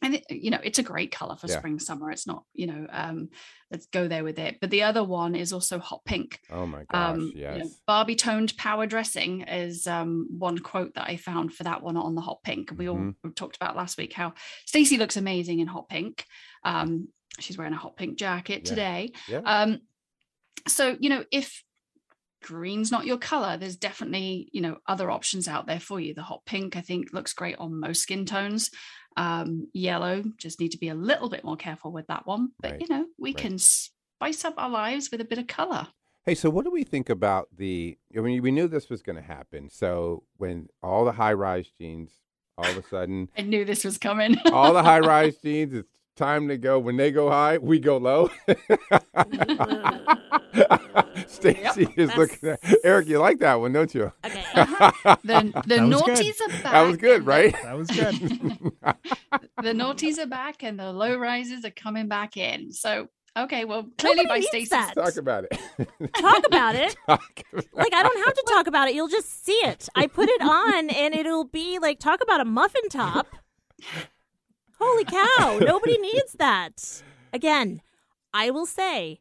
and 0.04 0.16
it, 0.16 0.24
you 0.30 0.50
know, 0.50 0.58
it's 0.64 0.80
a 0.80 0.82
great 0.82 1.12
color 1.12 1.36
for 1.36 1.46
Yeah. 1.46 1.58
spring, 1.58 1.78
summer. 1.78 2.10
It's 2.10 2.26
not, 2.26 2.42
you 2.54 2.66
know, 2.66 2.88
um, 2.90 3.28
let's 3.70 3.86
go 3.86 4.08
there 4.08 4.24
with 4.24 4.36
it. 4.40 4.58
But 4.60 4.70
the 4.70 4.82
other 4.82 5.04
one 5.04 5.36
is 5.36 5.52
also 5.52 5.78
hot 5.78 6.04
pink. 6.04 6.40
oh 6.50 6.66
my 6.66 6.82
gosh, 6.90 7.14
Um, 7.18 7.32
you 7.36 7.40
know. 7.60 7.68
Barbie 7.86 8.16
toned 8.16 8.56
power 8.56 8.84
dressing 8.86 9.42
is 9.42 9.86
um, 9.86 10.26
one 10.36 10.58
quote 10.58 10.94
that 10.94 11.08
I 11.08 11.16
found 11.18 11.52
for 11.54 11.62
that 11.62 11.82
one 11.84 11.96
on 11.96 12.16
the 12.16 12.20
hot 12.20 12.42
pink. 12.42 12.72
We 12.76 12.88
all 12.88 12.96
Mhm. 13.24 13.36
talked 13.36 13.54
about 13.54 13.76
last 13.76 13.96
week 13.96 14.12
how 14.12 14.34
Stacey 14.66 14.98
looks 14.98 15.16
amazing 15.16 15.60
in 15.60 15.68
hot 15.68 15.88
pink. 15.88 16.26
Um, 16.64 17.06
she's 17.38 17.56
wearing 17.56 17.72
a 17.72 17.76
hot 17.76 17.96
pink 17.96 18.18
jacket 18.18 18.62
Yeah. 18.64 18.68
today. 18.68 19.12
Yeah. 19.28 19.42
Um, 19.44 19.82
so 20.66 20.96
you 20.98 21.10
know, 21.10 21.24
if 21.30 21.62
green's 22.42 22.90
not 22.90 23.06
your 23.06 23.18
color, 23.18 23.56
there's 23.56 23.76
definitely 23.76 24.48
you 24.52 24.60
know 24.60 24.76
other 24.86 25.10
options 25.10 25.48
out 25.48 25.66
there 25.66 25.80
for 25.80 26.00
you. 26.00 26.14
The 26.14 26.22
hot 26.22 26.42
pink, 26.46 26.76
I 26.76 26.80
think, 26.80 27.12
looks 27.12 27.32
great 27.32 27.56
on 27.58 27.78
most 27.80 28.02
skin 28.02 28.26
tones. 28.26 28.70
Um, 29.16 29.68
yellow, 29.74 30.22
just 30.38 30.58
need 30.60 30.70
to 30.72 30.78
be 30.78 30.88
a 30.88 30.94
little 30.94 31.28
bit 31.28 31.44
more 31.44 31.56
careful 31.56 31.92
with 31.92 32.06
that 32.06 32.26
one. 32.26 32.48
But 32.60 32.72
Right. 32.72 32.80
you 32.80 32.86
know, 32.88 33.06
we 33.18 33.30
Right. 33.30 33.36
can 33.36 33.58
spice 33.58 34.44
up 34.44 34.54
our 34.56 34.70
lives 34.70 35.10
with 35.10 35.20
a 35.20 35.24
bit 35.24 35.38
of 35.38 35.46
color. 35.46 35.88
Hey, 36.24 36.34
so 36.34 36.48
what 36.50 36.64
do 36.64 36.70
we 36.70 36.84
think 36.84 37.10
about 37.10 37.48
the? 37.56 37.98
I 38.16 38.20
mean, 38.20 38.42
we 38.42 38.50
knew 38.52 38.68
this 38.68 38.88
was 38.88 39.02
going 39.02 39.16
to 39.16 39.22
happen. 39.22 39.68
So 39.68 40.24
when 40.36 40.68
all 40.82 41.04
the 41.04 41.12
high-rise 41.12 41.68
jeans, 41.78 42.12
all 42.56 42.70
of 42.70 42.76
a 42.76 42.82
sudden, 42.88 43.28
I 43.36 43.42
knew 43.42 43.64
this 43.64 43.84
was 43.84 43.98
coming. 43.98 44.36
all 44.52 44.72
the 44.72 44.82
high-rise 44.82 45.36
jeans, 45.42 45.74
it's 45.74 45.98
time 46.16 46.48
to 46.48 46.56
go. 46.58 46.78
When 46.78 46.96
they 46.96 47.10
go 47.10 47.30
high, 47.30 47.58
we 47.58 47.78
go 47.78 47.96
low. 47.96 48.30
Stacy 51.26 51.88
is 51.96 52.10
That's- 52.10 52.16
looking 52.18 52.48
at 52.50 52.60
Eric. 52.84 53.08
You 53.08 53.18
like 53.18 53.38
that 53.40 53.54
one, 53.60 53.72
don't 53.72 53.94
you? 53.94 54.12
Okay. 54.24 54.44
the 54.54 55.52
the 55.66 55.76
That 55.76 55.88
was 55.88 56.02
good. 56.02 56.18
naughties 56.18 56.40
are 56.40 56.48
back. 56.48 56.72
That 56.72 56.82
was 56.82 56.96
good, 56.96 57.16
and 57.16 57.24
the- 57.24 57.30
right? 57.30 57.52
That 57.62 57.76
was 57.76 57.88
good. 57.90 58.72
The 59.62 59.72
naughties 59.72 60.18
are 60.18 60.26
back 60.26 60.64
and 60.64 60.76
the 60.78 60.92
low 60.92 61.16
rises 61.16 61.64
are 61.64 61.70
coming 61.70 62.08
back 62.08 62.36
in. 62.36 62.72
So 62.72 63.08
okay, 63.36 63.64
well 63.64 63.86
clearly 63.96 64.24
Nobody 64.24 64.28
by 64.28 64.36
needs 64.38 64.48
Stacey's 64.48 64.68
that. 64.70 64.94
Talk 64.94 65.16
about 65.16 65.44
it. 65.44 65.56
Talk 66.16 66.44
about 66.46 66.74
it. 66.74 66.96
Talk 67.06 67.42
about 67.52 67.64
Like 67.72 67.94
I 67.94 68.02
don't 68.02 68.24
have 68.24 68.34
to 68.34 68.44
talk 68.48 68.66
about 68.66 68.88
it. 68.88 68.94
You'll 68.96 69.06
just 69.08 69.44
see 69.44 69.52
it. 69.52 69.88
I 69.94 70.08
put 70.08 70.28
it 70.28 70.42
on 70.42 70.90
and 70.90 71.14
it'll 71.14 71.44
be 71.44 71.78
like 71.78 72.00
talk 72.00 72.20
about 72.22 72.40
a 72.40 72.44
muffin 72.44 72.88
top. 72.90 73.28
Holy 74.82 75.04
cow. 75.04 75.58
Nobody 75.64 75.98
needs 75.98 76.32
that. 76.34 77.02
Again, 77.32 77.80
I 78.34 78.50
will 78.50 78.66
say 78.66 79.20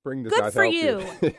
Spring 0.00 0.22
does 0.22 0.32
Good 0.32 0.52
for 0.52 0.62
help 0.64 0.74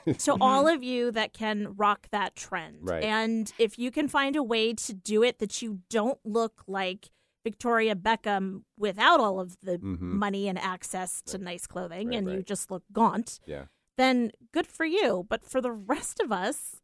you. 0.05 0.13
to 0.13 0.37
all 0.39 0.67
of 0.67 0.83
you 0.83 1.11
that 1.11 1.33
can 1.33 1.73
rock 1.75 2.07
that 2.11 2.35
trend. 2.35 2.77
Right. 2.81 3.03
And 3.03 3.51
if 3.57 3.79
you 3.79 3.89
can 3.91 4.07
find 4.07 4.35
a 4.35 4.43
way 4.43 4.73
to 4.73 4.93
do 4.93 5.23
it 5.23 5.39
that 5.39 5.61
you 5.61 5.79
don't 5.89 6.19
look 6.23 6.63
like 6.67 7.09
Victoria 7.43 7.95
Beckham 7.95 8.61
without 8.77 9.19
all 9.19 9.39
of 9.39 9.57
the 9.63 9.79
Mhm. 9.79 9.99
money 9.99 10.47
and 10.47 10.59
access 10.59 11.23
to 11.23 11.39
nice 11.39 11.65
clothing 11.65 12.09
Right, 12.09 12.17
and 12.19 12.29
you 12.31 12.43
just 12.43 12.69
look 12.69 12.83
gaunt, 12.93 13.39
yeah. 13.47 13.65
then 13.97 14.31
good 14.51 14.67
for 14.67 14.85
you. 14.85 15.25
But 15.27 15.43
for 15.43 15.59
the 15.59 15.71
rest 15.71 16.19
of 16.19 16.31
us, 16.31 16.81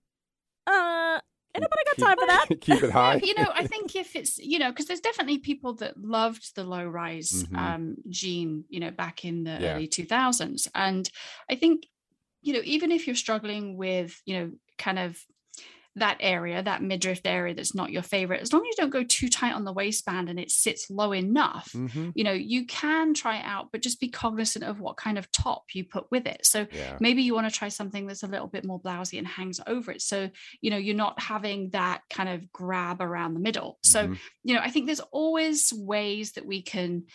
uh, 0.66 1.20
anybody 1.56 1.82
got 1.86 1.96
Keep- 1.96 2.06
time 2.06 2.18
for 2.18 2.28
that? 2.28 2.46
Keep 2.62 2.84
it 2.84 2.92
high. 2.92 3.16
you 3.24 3.34
know, 3.36 3.50
I 3.54 3.66
think 3.68 3.96
if 3.96 4.16
it's 4.16 4.38
you 4.38 4.60
know, 4.60 4.70
because 4.72 4.86
there's 4.88 5.00
definitely 5.00 5.40
people 5.40 5.74
that 5.76 5.98
loved 6.00 6.56
the 6.56 6.64
low 6.64 6.86
rise 6.86 7.44
Mhm. 7.46 7.58
um, 7.58 7.96
gene, 8.10 8.66
you 8.70 8.80
know, 8.80 8.92
back 8.92 9.26
in 9.26 9.44
the 9.44 9.58
Yeah. 9.60 9.76
early 9.76 9.88
2000s, 9.88 10.68
and 10.76 11.10
I 11.50 11.56
think 11.56 11.88
you 12.44 12.54
know, 12.54 12.62
even 12.64 12.92
if 12.92 13.08
you're 13.08 13.16
struggling 13.16 13.76
with 13.78 14.22
you 14.26 14.36
know, 14.38 14.52
kind 14.78 15.00
of 15.00 15.20
that 15.98 16.18
area, 16.20 16.62
that 16.64 16.82
midriff 16.82 17.22
area 17.26 17.54
that's 17.54 17.76
not 17.76 17.92
your 17.92 18.02
favorite, 18.02 18.42
as 18.42 18.54
long 18.54 18.62
as 18.64 18.68
you 18.70 18.76
don't 18.78 18.90
go 18.90 19.04
too 19.04 19.30
tight 19.30 19.54
on 19.54 19.64
the 19.66 19.74
waistband 19.74 20.30
and 20.30 20.40
it 20.40 20.52
sits 20.52 20.90
low 20.90 21.14
enough, 21.14 21.74
hmm 21.74 22.10
you 22.14 22.24
know, 22.24 22.32
you 22.34 22.66
can 22.66 23.14
try 23.14 23.38
it 23.38 23.46
out, 23.46 23.72
but 23.72 23.82
just 23.82 24.00
be 24.00 24.10
cognizant 24.10 24.64
of 24.66 24.80
what 24.80 24.98
kind 24.98 25.18
of 25.18 25.32
top 25.32 25.66
you 25.74 25.84
put 25.84 26.10
with 26.12 26.26
it. 26.26 26.46
So 26.46 26.68
Yeah. 26.72 27.00
maybe 27.00 27.22
you 27.22 27.34
want 27.34 27.48
to 27.52 27.56
try 27.56 27.70
something 27.70 28.08
that's 28.08 28.24
a 28.24 28.28
little 28.28 28.48
bit 28.48 28.66
more 28.66 28.82
blousy 28.82 29.18
and 29.18 29.28
hangs 29.28 29.60
over 29.68 29.92
it. 29.92 30.02
So, 30.02 30.30
you 30.62 30.70
know, 30.72 30.78
you're 30.78 30.96
not 30.96 31.20
having 31.22 31.70
that 31.72 32.02
kind 32.10 32.30
of 32.30 32.52
grab 32.52 33.02
around 33.02 33.34
the 33.34 33.40
middle. 33.40 33.80
So, 33.84 34.10
Mhm. 34.10 34.18
you 34.44 34.56
know, 34.56 34.62
I 34.62 34.70
think 34.72 34.86
there's 34.86 35.00
always 35.00 35.72
ways 35.74 36.34
that 36.34 36.46
we 36.46 36.62
can 36.62 37.06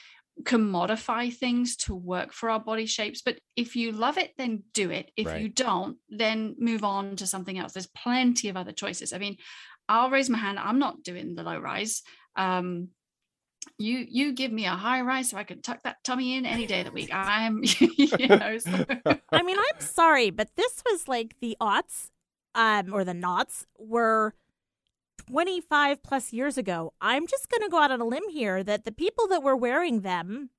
can 0.45 0.62
modify 0.68 1.29
things 1.31 1.77
to 1.77 1.95
work 1.95 2.33
for 2.33 2.49
our 2.51 2.59
body 2.61 2.87
shapes 2.87 3.21
but 3.23 3.38
if 3.57 3.77
you 3.77 3.92
love 3.92 4.16
it 4.18 4.33
then 4.38 4.62
do 4.73 4.90
it. 4.90 5.11
If 5.16 5.27
you 5.40 5.49
don't 5.49 5.99
then 6.09 6.57
move 6.59 6.85
on 6.85 7.16
to 7.16 7.27
something 7.27 7.59
else. 7.59 7.73
There's 7.73 7.87
plenty 7.88 8.49
of 8.49 8.57
other 8.57 8.73
choices. 8.73 9.12
I 9.12 9.18
mean 9.18 9.37
i'll 9.88 10.11
raise 10.11 10.31
my 10.31 10.38
hand. 10.38 10.59
I'm 10.59 10.79
not 10.79 11.03
doing 11.03 11.35
the 11.35 11.42
low 11.42 11.59
rise. 11.59 12.03
Um 12.37 12.88
you 13.79 14.05
you 14.09 14.33
give 14.33 14.51
me 14.51 14.64
a 14.66 14.71
high 14.71 15.03
rise 15.03 15.31
so 15.31 15.37
i 15.37 15.45
can 15.45 15.62
tuck 15.62 15.83
that 15.85 16.03
tummy 16.03 16.37
in 16.37 16.45
any 16.47 16.66
day 16.66 16.81
of 16.81 16.87
the 16.87 16.92
week. 16.92 17.11
I'm 17.12 17.62
you 17.79 18.27
know 18.29 18.59
so- 18.59 18.85
I 19.31 19.42
mean, 19.42 19.57
I'm 19.59 19.81
sorry, 19.81 20.31
but 20.31 20.49
this 20.57 20.83
was 20.90 21.09
like 21.09 21.37
the 21.40 21.57
aughts, 21.61 22.11
um, 22.55 22.92
or 22.92 23.05
the 23.05 23.14
knots 23.14 23.66
were 23.79 24.35
25 25.27 26.03
plus 26.03 26.33
years 26.33 26.59
ago. 26.59 26.93
I'm 27.01 27.27
just 27.27 27.49
going 27.51 27.63
to 27.63 27.69
go 27.69 27.79
out 27.79 27.91
on 27.91 28.01
a 28.01 28.05
limb 28.05 28.29
here 28.31 28.63
that 28.65 28.85
the 28.85 28.93
people 28.93 29.27
that 29.29 29.43
were 29.43 29.57
wearing 29.57 30.01
them, 30.01 30.51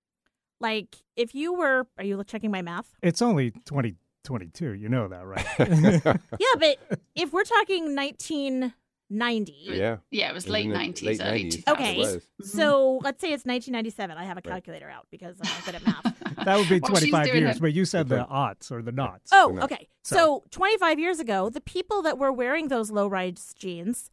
like, 0.59 0.97
if 1.15 1.35
you 1.35 1.53
were, 1.53 1.87
are 1.97 2.03
you 2.03 2.23
checking 2.25 2.51
my 2.51 2.61
math? 2.61 2.93
It's 3.01 3.21
only 3.21 3.51
2022. 3.51 4.73
You 4.73 4.89
know 4.89 5.07
that, 5.07 5.25
right? 5.25 5.45
Yeah, 6.39 6.55
but 6.59 7.01
if 7.15 7.33
we're 7.33 7.43
talking 7.43 7.95
1990, 7.95 9.53
yeah. 9.65 9.97
yeah 10.11 10.29
it 10.29 10.33
was 10.33 10.47
late 10.47 10.69
it 10.69 10.73
90s 10.75 11.03
late 11.03 11.21
early 11.21 11.43
90s? 11.51 11.67
Okay. 11.67 12.19
So 12.41 12.99
let's 13.03 13.21
say 13.21 13.27
it's 13.33 13.45
1997. 13.45 14.17
I 14.17 14.23
have 14.23 14.37
a 14.37 14.41
Right. 14.45 14.45
calculator 14.45 14.89
out 14.89 15.07
because 15.11 15.35
I'm 15.43 15.49
not 15.49 15.65
good 15.65 15.75
at 15.75 15.85
math. 15.85 16.35
that 16.45 16.57
would 16.57 16.69
be 16.69 16.79
While 16.79 16.91
25 16.91 17.25
doing 17.27 17.37
years, 17.43 17.57
it- 17.57 17.61
but 17.61 17.73
you 17.73 17.85
said 17.85 18.09
the 18.09 18.21
Okay. 18.23 18.33
aughts 18.33 18.71
or 18.71 18.81
the 18.81 18.91
knots. 18.91 19.29
Oh, 19.33 19.59
okay. 19.59 19.87
So- 20.03 20.15
So, 20.15 20.43
25 20.51 20.99
years 20.99 21.19
ago, 21.19 21.49
the 21.49 21.61
people 21.61 22.01
that 22.03 22.17
were 22.17 22.31
wearing 22.31 22.67
those 22.69 22.89
low 22.91 23.07
rise 23.07 23.53
jeans, 23.57 24.09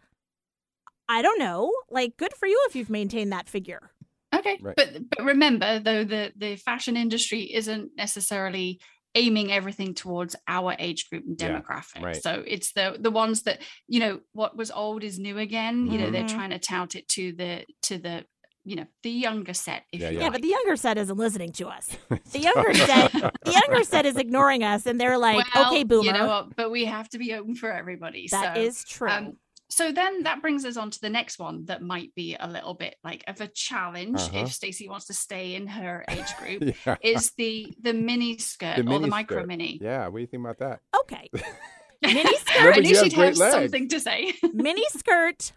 I 1.10 1.22
don't 1.22 1.38
know. 1.38 1.72
Like, 1.90 2.16
good 2.16 2.32
for 2.34 2.46
you 2.46 2.58
if 2.68 2.76
you've 2.76 2.90
maintained 2.90 3.32
that 3.32 3.48
figure. 3.48 3.90
Okay, 4.34 4.58
Right. 4.62 4.76
but 4.76 4.88
but 5.10 5.24
remember 5.24 5.80
though 5.80 6.04
the 6.04 6.32
the 6.36 6.54
fashion 6.56 6.96
industry 6.96 7.42
isn't 7.52 7.90
necessarily 7.96 8.80
aiming 9.16 9.50
everything 9.50 9.92
towards 9.92 10.36
our 10.46 10.76
age 10.78 11.10
group 11.10 11.24
and 11.26 11.40
Yeah, 11.40 11.60
demographic. 11.60 12.00
right. 12.02 12.22
So 12.22 12.44
it's 12.46 12.72
the 12.72 12.96
the 12.98 13.10
ones 13.10 13.42
that 13.42 13.58
you 13.88 13.98
know 13.98 14.20
what 14.32 14.56
was 14.56 14.70
old 14.70 15.02
is 15.02 15.18
new 15.18 15.36
again. 15.38 15.90
You 15.90 15.98
know 15.98 16.10
they're 16.10 16.22
Mhm. 16.22 16.28
trying 16.38 16.50
to 16.50 16.60
tout 16.60 16.94
it 16.94 17.08
to 17.08 17.32
the 17.32 17.64
to 17.88 17.98
the 17.98 18.24
you 18.64 18.76
know 18.76 18.86
the 19.02 19.10
younger 19.10 19.52
set. 19.54 19.82
If 19.90 20.00
Yeah, 20.00 20.10
yeah. 20.10 20.20
Yeah, 20.20 20.30
but 20.30 20.42
the 20.42 20.48
younger 20.48 20.76
set 20.76 20.96
isn't 20.96 21.16
listening 21.16 21.50
to 21.54 21.66
us. 21.66 21.88
The 22.32 22.38
younger 22.38 22.72
set, 22.74 23.10
the 23.12 23.50
younger 23.60 23.82
set 23.82 24.06
is 24.06 24.16
ignoring 24.16 24.62
us, 24.62 24.86
and 24.86 25.00
they're 25.00 25.18
like, 25.18 25.44
Well, 25.56 25.72
"Okay, 25.72 25.82
boomer." 25.82 26.04
You 26.06 26.12
know 26.12 26.28
what? 26.28 26.54
But 26.54 26.70
we 26.70 26.84
have 26.84 27.08
to 27.08 27.18
be 27.18 27.34
open 27.34 27.56
for 27.56 27.72
everybody. 27.72 28.28
That 28.30 28.54
so, 28.54 28.60
is 28.62 28.84
true. 28.84 29.10
um, 29.10 29.36
so 29.70 29.92
then 29.92 30.24
that 30.24 30.42
brings 30.42 30.64
us 30.64 30.76
on 30.76 30.90
to 30.90 31.00
the 31.00 31.08
next 31.08 31.38
one 31.38 31.64
that 31.66 31.80
might 31.80 32.14
be 32.14 32.36
a 32.38 32.48
little 32.48 32.74
bit 32.74 32.96
like 33.04 33.24
of 33.28 33.40
a 33.40 33.46
challenge 33.46 34.20
Uh-huh. 34.20 34.38
if 34.44 34.52
Stacey 34.52 34.88
wants 34.88 35.06
to 35.06 35.14
stay 35.14 35.54
in 35.54 35.66
her 35.68 36.04
age 36.08 36.26
group. 36.38 36.74
yeah. 36.86 36.96
Is 37.02 37.30
the 37.38 37.72
the 37.80 37.92
mini 37.94 38.36
skirt 38.38 38.76
The 38.76 38.82
or 38.82 38.84
the 38.84 38.90
mini 38.90 39.08
micro 39.08 39.38
skirt. 39.38 39.48
mini? 39.48 39.78
Yeah, 39.80 40.06
what 40.08 40.16
do 40.18 40.20
you 40.22 40.26
think 40.26 40.42
about 40.44 40.58
that? 40.58 40.80
okay, 41.02 41.28
mini 42.02 42.36
skirt, 42.46 42.74
but 42.74 42.82
knew 42.82 42.94
she'd 42.94 43.14
great 43.14 43.28
have 43.28 43.36
legs. 43.38 43.54
something 43.54 43.88
to 43.88 44.00
say. 44.00 44.32
mini 44.52 44.84
skirt. 44.90 45.52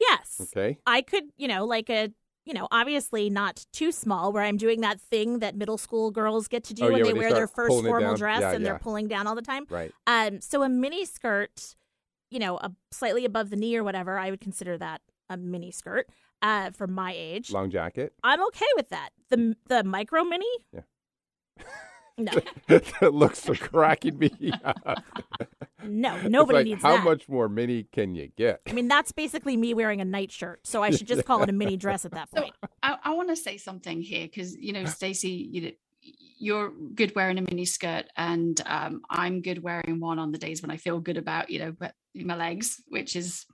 Yes, 0.00 0.40
Okay. 0.56 0.78
I 0.86 1.02
could, 1.02 1.24
you 1.36 1.46
know, 1.46 1.66
like 1.66 1.90
a, 1.90 2.10
you 2.46 2.54
know, 2.54 2.68
obviously 2.70 3.28
not 3.28 3.66
too 3.72 3.92
small, 3.92 4.32
where 4.32 4.42
I'm 4.42 4.56
doing 4.56 4.80
that 4.80 4.98
thing 4.98 5.40
that 5.40 5.54
middle 5.54 5.76
school 5.76 6.10
girls 6.10 6.48
get 6.48 6.64
to 6.64 6.74
do 6.74 6.84
Oh, 6.84 6.88
when 6.88 6.98
yeah, 6.98 7.04
they 7.04 7.12
where 7.12 7.22
they 7.24 7.28
wear 7.28 7.34
their 7.34 7.46
first 7.46 7.70
formal 7.84 8.16
dress 8.16 8.40
Yeah, 8.40 8.52
and 8.52 8.62
yeah. 8.64 8.70
they're 8.70 8.78
pulling 8.78 9.08
down 9.08 9.26
all 9.26 9.34
the 9.34 9.42
time. 9.42 9.66
Right. 9.68 9.92
Um, 10.06 10.40
so 10.40 10.62
a 10.62 10.68
mini 10.70 11.04
skirt, 11.04 11.76
you 12.30 12.38
know, 12.38 12.56
a 12.58 12.72
slightly 12.90 13.24
above 13.24 13.50
the 13.50 13.56
knee 13.56 13.76
or 13.76 13.84
whatever, 13.84 14.18
I 14.18 14.30
would 14.30 14.40
consider 14.40 14.78
that 14.78 15.00
a 15.28 15.36
mini 15.36 15.70
skirt. 15.70 16.08
Uh, 16.42 16.70
for 16.70 16.86
my 16.86 17.12
age, 17.14 17.50
Long 17.52 17.70
jacket. 17.70 18.14
I'm 18.24 18.42
okay 18.46 18.64
with 18.76 18.88
that. 18.88 19.10
The 19.28 19.54
the 19.68 19.84
micro 19.84 20.24
mini, 20.24 20.46
Yeah. 20.72 20.80
no, 22.16 22.32
that 22.68 23.12
looks 23.12 23.40
so 23.42 23.54
cracking 23.54 24.18
me 24.18 24.30
up. 24.64 25.02
no, 25.84 26.18
nobody 26.28 26.56
like, 26.58 26.64
needs 26.64 26.82
how 26.82 26.96
that. 26.96 27.04
much 27.04 27.28
more 27.28 27.48
mini 27.50 27.82
can 27.92 28.14
you 28.14 28.28
get? 28.36 28.62
I 28.66 28.72
mean, 28.72 28.88
that's 28.88 29.12
basically 29.12 29.56
me 29.58 29.74
wearing 29.74 30.00
a 30.00 30.04
nightshirt, 30.06 30.66
so 30.66 30.82
I 30.82 30.90
should 30.92 31.06
just 31.06 31.26
call 31.26 31.42
it 31.42 31.50
a 31.50 31.52
mini 31.52 31.76
dress 31.76 32.06
at 32.06 32.12
that 32.12 32.28
So 32.34 32.40
point. 32.40 32.54
I, 32.82 32.96
I 33.04 33.12
want 33.14 33.28
to 33.28 33.36
say 33.36 33.58
something 33.58 34.00
here 34.00 34.26
because 34.26 34.56
you 34.56 34.72
know, 34.72 34.86
Stacey, 34.86 35.48
you 35.52 35.72
you're 36.38 36.72
good 36.94 37.14
wearing 37.14 37.36
a 37.36 37.42
mini 37.42 37.66
skirt, 37.66 38.06
and 38.16 38.58
um, 38.64 39.02
I'm 39.10 39.42
good 39.42 39.62
wearing 39.62 40.00
one 40.00 40.18
on 40.18 40.32
the 40.32 40.38
days 40.38 40.62
when 40.62 40.70
I 40.70 40.78
feel 40.78 41.00
good 41.00 41.18
about 41.18 41.50
you 41.50 41.58
know 41.58 41.72
but- 41.78 41.94
my 42.14 42.36
legs, 42.36 42.82
which 42.88 43.16
is 43.16 43.46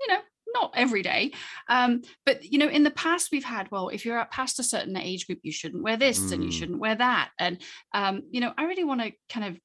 you 0.00 0.08
know 0.08 0.20
not 0.54 0.72
every 0.76 1.02
day. 1.02 1.32
Um, 1.68 2.02
but 2.26 2.44
you 2.44 2.58
know, 2.58 2.68
in 2.68 2.82
the 2.84 2.90
past 2.90 3.30
we've 3.32 3.44
had 3.44 3.70
well, 3.70 3.88
if 3.88 4.04
you're 4.04 4.18
at 4.18 4.30
past 4.30 4.58
a 4.58 4.62
certain 4.62 4.96
age 4.96 5.26
group, 5.26 5.40
you 5.42 5.52
shouldn't 5.52 5.82
wear 5.82 5.96
this 5.96 6.30
and 6.32 6.42
you 6.44 6.50
Mm. 6.50 6.52
shouldn't 6.52 6.80
wear 6.80 6.94
that, 6.94 7.30
and 7.38 7.60
um, 7.92 8.22
you 8.30 8.40
know, 8.40 8.52
I 8.56 8.64
really 8.64 8.84
want 8.84 9.00
to 9.02 9.12
kind 9.28 9.46
of 9.46 9.60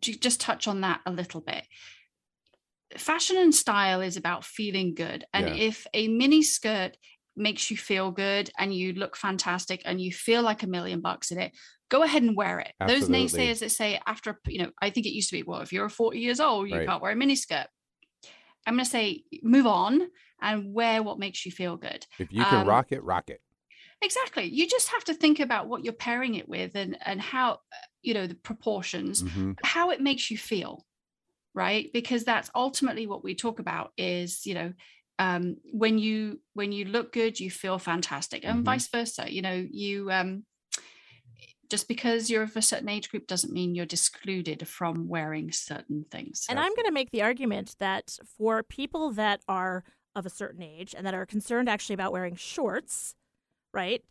j- 0.00 0.14
just 0.14 0.40
touch 0.40 0.66
on 0.68 0.80
that 0.82 1.00
a 1.06 1.12
little 1.12 1.40
bit 1.40 1.64
fashion 2.96 3.36
and 3.36 3.54
style 3.54 4.00
is 4.00 4.16
about 4.16 4.44
feeling 4.44 4.94
good 4.94 5.22
and 5.34 5.46
Yeah. 5.46 5.54
if 5.54 5.86
a 5.92 6.08
mini 6.08 6.42
skirt 6.42 6.96
makes 7.38 7.70
you 7.70 7.76
feel 7.76 8.10
good 8.10 8.50
and 8.58 8.74
you 8.74 8.92
look 8.92 9.16
fantastic 9.16 9.82
and 9.84 10.00
you 10.00 10.12
feel 10.12 10.42
like 10.42 10.62
a 10.62 10.66
million 10.66 11.00
bucks 11.00 11.30
in 11.30 11.38
it 11.38 11.52
go 11.90 12.02
ahead 12.02 12.22
and 12.22 12.36
wear 12.36 12.58
it. 12.60 12.74
Those 12.86 13.08
naysayers 13.08 13.60
that 13.60 13.70
say 13.70 14.00
after 14.06 14.40
you 14.46 14.62
know 14.62 14.70
i 14.82 14.90
think 14.90 15.06
it 15.06 15.10
used 15.14 15.30
to 15.30 15.36
be 15.36 15.42
well 15.42 15.60
if 15.60 15.72
you're 15.72 15.88
40 15.88 16.18
years 16.20 16.40
old 16.40 16.68
you 16.68 16.74
Right. 16.76 16.86
can't 16.86 17.02
wear 17.02 17.12
a 17.12 17.16
mini 17.16 17.36
skirt 17.36 17.68
i'm 18.66 18.74
going 18.74 18.84
to 18.84 18.90
say 18.90 19.24
move 19.42 19.66
on 19.66 20.08
and 20.40 20.72
wear 20.72 21.02
what 21.02 21.18
makes 21.18 21.44
you 21.44 21.50
feel 21.50 21.76
good. 21.76 22.06
If 22.18 22.32
you 22.32 22.46
can 22.46 22.60
Um, 22.60 22.66
rock 22.66 22.92
it, 22.92 23.02
rock 23.02 23.28
it. 23.28 23.42
exactly. 24.02 24.44
You 24.44 24.66
just 24.68 24.88
have 24.88 25.04
to 25.04 25.14
think 25.14 25.40
about 25.40 25.68
what 25.68 25.84
you're 25.84 25.92
pairing 25.92 26.34
it 26.34 26.48
with 26.48 26.74
and 26.74 26.96
and 27.04 27.20
how 27.20 27.60
you 28.02 28.14
know 28.14 28.26
the 28.26 28.34
proportions 28.34 29.22
hmm 29.22 29.52
how 29.62 29.90
it 29.90 30.00
makes 30.00 30.30
you 30.30 30.38
feel 30.38 30.84
right? 31.54 31.90
Because 31.92 32.24
that's 32.24 32.50
ultimately 32.54 33.06
what 33.08 33.24
we 33.24 33.34
talk 33.34 33.58
about 33.60 33.92
is 33.98 34.46
you 34.46 34.54
know 34.54 34.72
um 35.18 35.56
when 35.72 35.98
you 35.98 36.40
when 36.54 36.72
you 36.72 36.84
look 36.84 37.12
good 37.12 37.38
you 37.40 37.50
feel 37.50 37.78
fantastic 37.78 38.44
and 38.44 38.60
Mhm. 38.60 38.64
vice 38.64 38.88
versa 38.88 39.32
you 39.32 39.42
know 39.42 39.66
you 39.70 40.10
um 40.10 40.44
just 41.70 41.86
because 41.86 42.30
you're 42.30 42.44
of 42.44 42.56
a 42.56 42.62
certain 42.62 42.88
age 42.88 43.10
group 43.10 43.26
doesn't 43.26 43.52
mean 43.52 43.74
you're 43.74 43.86
discluded 43.86 44.66
from 44.66 45.06
wearing 45.08 45.52
certain 45.52 46.04
things 46.10 46.46
And 46.48 46.58
I'm 46.58 46.74
going 46.74 46.86
to 46.86 46.92
make 46.92 47.10
the 47.10 47.22
argument 47.22 47.76
that 47.78 48.16
for 48.38 48.62
people 48.62 49.10
that 49.12 49.42
are 49.48 49.84
of 50.14 50.24
a 50.24 50.30
certain 50.30 50.62
age 50.62 50.94
and 50.96 51.06
that 51.06 51.14
are 51.14 51.26
concerned 51.26 51.68
actually 51.68 51.94
about 51.94 52.12
wearing 52.12 52.34
shorts, 52.36 53.14
right? 53.74 54.02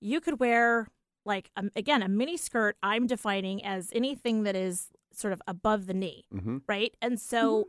You 0.00 0.20
could 0.20 0.38
wear 0.38 0.88
like 1.24 1.50
um, 1.56 1.70
again 1.74 2.02
a 2.02 2.08
mini 2.08 2.36
skirt. 2.36 2.76
I'm 2.82 3.06
defining 3.06 3.64
as 3.64 3.90
anything 3.94 4.42
that 4.44 4.54
is 4.54 4.88
sort 5.12 5.32
of 5.32 5.40
above 5.46 5.86
the 5.86 5.94
knee, 5.94 6.26
hmm 6.30 6.58
right? 6.68 6.94
And 7.00 7.18
so 7.18 7.68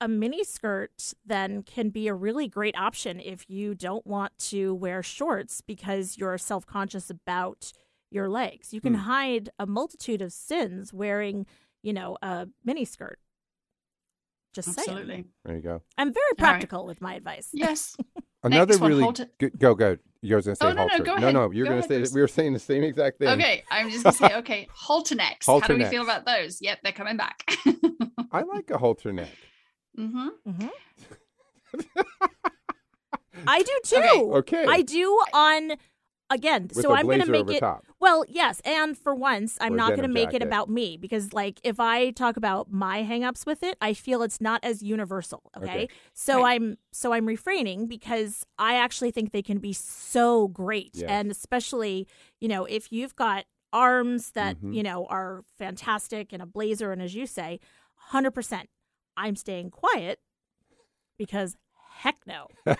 a 0.00 0.08
mini 0.08 0.44
skirt 0.44 1.12
then 1.26 1.62
can 1.62 1.90
be 1.90 2.08
a 2.08 2.14
really 2.14 2.48
great 2.48 2.76
option 2.78 3.20
if 3.20 3.44
you 3.48 3.74
don't 3.74 4.06
want 4.06 4.36
to 4.38 4.74
wear 4.74 5.02
shorts 5.02 5.60
because 5.60 6.16
you're 6.16 6.38
self-conscious 6.38 7.10
about 7.10 7.72
your 8.10 8.28
legs. 8.28 8.72
You 8.72 8.80
can 8.80 8.94
Hmm. 8.94 9.00
hide 9.00 9.50
a 9.58 9.66
multitude 9.66 10.22
of 10.22 10.32
sins 10.32 10.92
wearing, 10.92 11.46
you 11.82 11.92
know, 11.92 12.16
a 12.22 12.48
mini 12.64 12.84
skirt. 12.84 13.18
Just 14.52 14.72
saying. 14.72 14.88
absolutely 14.88 15.24
There 15.44 15.54
you 15.56 15.62
go. 15.62 15.82
I'm 15.96 16.12
very 16.12 16.24
All 16.24 16.28
right. 16.30 16.38
practical 16.38 16.84
with 16.86 17.00
my 17.00 17.14
advice. 17.14 17.50
yes 17.52 17.96
Another 18.42 18.78
one, 18.78 18.88
really 18.90 19.02
halter- 19.02 19.28
good. 19.38 19.58
Go 19.58 19.74
go. 19.74 19.98
You 20.22 20.34
were 20.34 20.40
going 20.42 20.54
to 20.54 20.56
say 20.56 20.66
oh, 20.66 20.74
halter. 20.74 20.92
No, 20.92 20.98
no, 20.98 21.04
go 21.04 21.14
ahead. 21.16 21.34
no, 21.34 21.46
no 21.46 21.52
you're 21.52 21.66
Go 21.66 21.72
going 21.72 21.82
to 21.82 21.86
ahead, 21.86 21.88
say 21.88 21.98
Bruce. 21.98 22.14
we 22.14 22.20
were 22.22 22.28
saying 22.28 22.52
the 22.54 22.58
same 22.58 22.82
exact 22.82 23.18
thing. 23.18 23.28
okay 23.28 23.62
i'm 23.70 23.90
just 23.90 24.02
gonna 24.04 24.16
say 24.16 24.34
okay 24.36 24.66
halter 24.72 25.14
necks 25.14 25.46
how 25.46 25.60
do 25.60 25.76
we 25.76 25.84
feel 25.84 26.02
about 26.02 26.24
those 26.26 26.60
yep 26.62 26.78
they're 26.82 26.92
coming 26.92 27.16
back 27.16 27.44
I 28.32 28.42
like 28.42 28.70
a 28.70 28.78
halter 28.78 29.12
neck. 29.12 29.28
Hmm 29.96 30.28
hmm 30.46 30.66
I 33.46 33.62
do 33.62 33.78
too. 33.84 33.96
Okay. 34.34 34.62
Okay. 34.62 34.64
I 34.68 34.82
do 34.82 35.06
on 35.32 35.72
again. 36.30 36.68
With 36.74 36.82
so 36.82 36.90
a 36.92 36.94
I'm 36.96 37.06
going 37.06 37.20
to 37.20 37.26
make 37.30 37.50
it. 37.50 37.60
top. 37.60 37.84
Well, 38.00 38.24
yes, 38.28 38.60
and 38.64 38.96
for 38.96 39.14
once, 39.14 39.58
I'm 39.60 39.74
Or 39.74 39.76
not 39.76 39.88
going 39.90 39.96
to 40.02 40.02
denim 40.08 40.12
make 40.14 40.34
it 40.34 40.42
about 40.42 40.70
me 40.70 40.96
because, 40.96 41.32
like, 41.34 41.60
if 41.62 41.78
I 41.78 42.10
talk 42.12 42.36
about 42.38 42.70
my 42.72 43.02
hangups 43.02 43.44
with 43.44 43.62
it, 43.62 43.76
I 43.82 43.92
feel 43.92 44.22
it's 44.22 44.40
not 44.40 44.60
as 44.64 44.82
universal. 44.82 45.42
Okay, 45.56 45.64
Okay. 45.64 45.88
so 46.14 46.42
Right. 46.42 46.52
I'm 46.54 46.78
so 46.92 47.12
I'm 47.12 47.26
refraining 47.26 47.86
because 47.86 48.44
I 48.58 48.74
actually 48.76 49.10
think 49.10 49.32
they 49.32 49.42
can 49.42 49.58
be 49.58 49.72
so 49.72 50.48
great, 50.48 50.92
Yes. 50.94 51.08
and 51.10 51.30
especially 51.30 52.06
you 52.40 52.48
know 52.48 52.64
if 52.64 52.90
you've 52.92 53.14
got 53.16 53.44
arms 53.72 54.32
that 54.32 54.56
Mhm. 54.60 54.74
you 54.74 54.82
know 54.82 55.06
are 55.06 55.44
fantastic 55.58 56.32
and 56.32 56.42
a 56.42 56.46
blazer, 56.46 56.92
and 56.92 57.02
as 57.02 57.14
you 57.14 57.26
say, 57.26 57.60
hundred 57.96 58.30
percent, 58.32 58.68
I'm 59.20 59.36
staying 59.36 59.70
quiet 59.70 60.18
because 61.18 61.56
heck 61.98 62.16
no. 62.26 62.46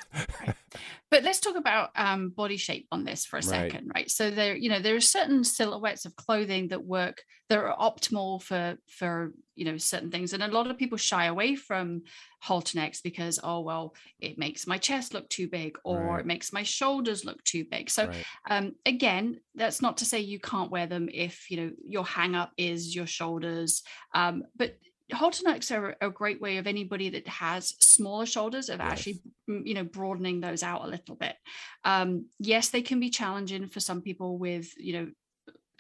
But 1.11 1.24
let's 1.24 1.40
talk 1.40 1.57
about 1.57 1.90
um, 1.96 2.31
body 2.31 2.57
shape 2.57 2.87
on 2.92 3.05
this 3.05 3.26
for 3.26 3.38
a 3.38 3.42
Right. 3.42 3.72
second, 3.72 3.90
right? 3.94 4.09
So 4.09 4.31
there, 4.31 4.57
you 4.57 4.70
know, 4.70 4.79
there 4.79 4.94
are 4.94 5.00
certain 5.00 5.42
silhouettes 5.42 6.05
of 6.05 6.14
clothing 6.14 6.68
that 6.68 6.85
work 6.85 7.22
that 7.48 7.59
are 7.59 7.76
optimal 7.76 8.40
for 8.40 8.79
for 8.88 9.33
you 9.57 9.64
know 9.64 9.76
certain 9.76 10.11
things, 10.12 10.33
and 10.33 10.42
a 10.42 10.48
lot 10.48 10.68
of 10.68 10.79
people 10.79 10.96
shy 10.96 11.24
away 11.26 11.57
from 11.57 12.03
halter 12.40 12.79
necks 12.79 13.00
because 13.00 13.40
oh 13.42 13.61
well, 13.61 13.94
it 14.20 14.38
makes 14.38 14.68
my 14.68 14.79
chest 14.79 15.12
look 15.12 15.29
too 15.29 15.48
big, 15.48 15.76
or 15.85 16.12
Right. 16.12 16.20
it 16.20 16.26
makes 16.26 16.53
my 16.53 16.62
shoulders 16.62 17.24
look 17.24 17.42
too 17.42 17.64
big. 17.68 17.90
So 17.90 18.07
Right. 18.07 18.24
um, 18.48 18.76
again, 18.87 19.40
that's 19.57 19.83
not 19.83 19.96
to 19.98 20.05
say 20.05 20.20
you 20.20 20.38
can't 20.38 20.70
wear 20.70 20.87
them 20.87 21.09
if 21.12 21.50
you 21.50 21.57
know 21.57 21.70
your 21.85 22.07
hang 22.07 22.37
up 22.37 22.53
is 22.57 22.94
your 22.94 23.07
shoulders, 23.07 23.83
um, 24.14 24.44
but 24.55 24.79
halter 25.12 25.42
necks 25.44 25.70
are 25.70 25.96
a 26.01 26.11
great 26.11 26.40
way 26.40 26.57
of 26.59 26.66
anybody 26.66 27.09
that 27.11 27.27
has 27.27 27.68
smaller 27.85 28.27
shoulders 28.27 28.68
of 28.68 28.81
actually 28.81 29.20
you 29.49 29.75
know 29.75 29.85
broadening 29.85 30.40
those 30.40 30.62
out 30.62 30.85
a 30.85 30.88
little 30.88 31.16
bit 31.16 31.37
um 31.85 32.29
yes 32.38 32.70
they 32.70 32.83
can 32.83 33.01
be 33.01 33.11
challenging 33.11 33.66
for 33.68 33.81
some 33.81 34.03
people 34.03 34.38
with 34.38 34.73
you 34.79 34.92
know 34.92 35.11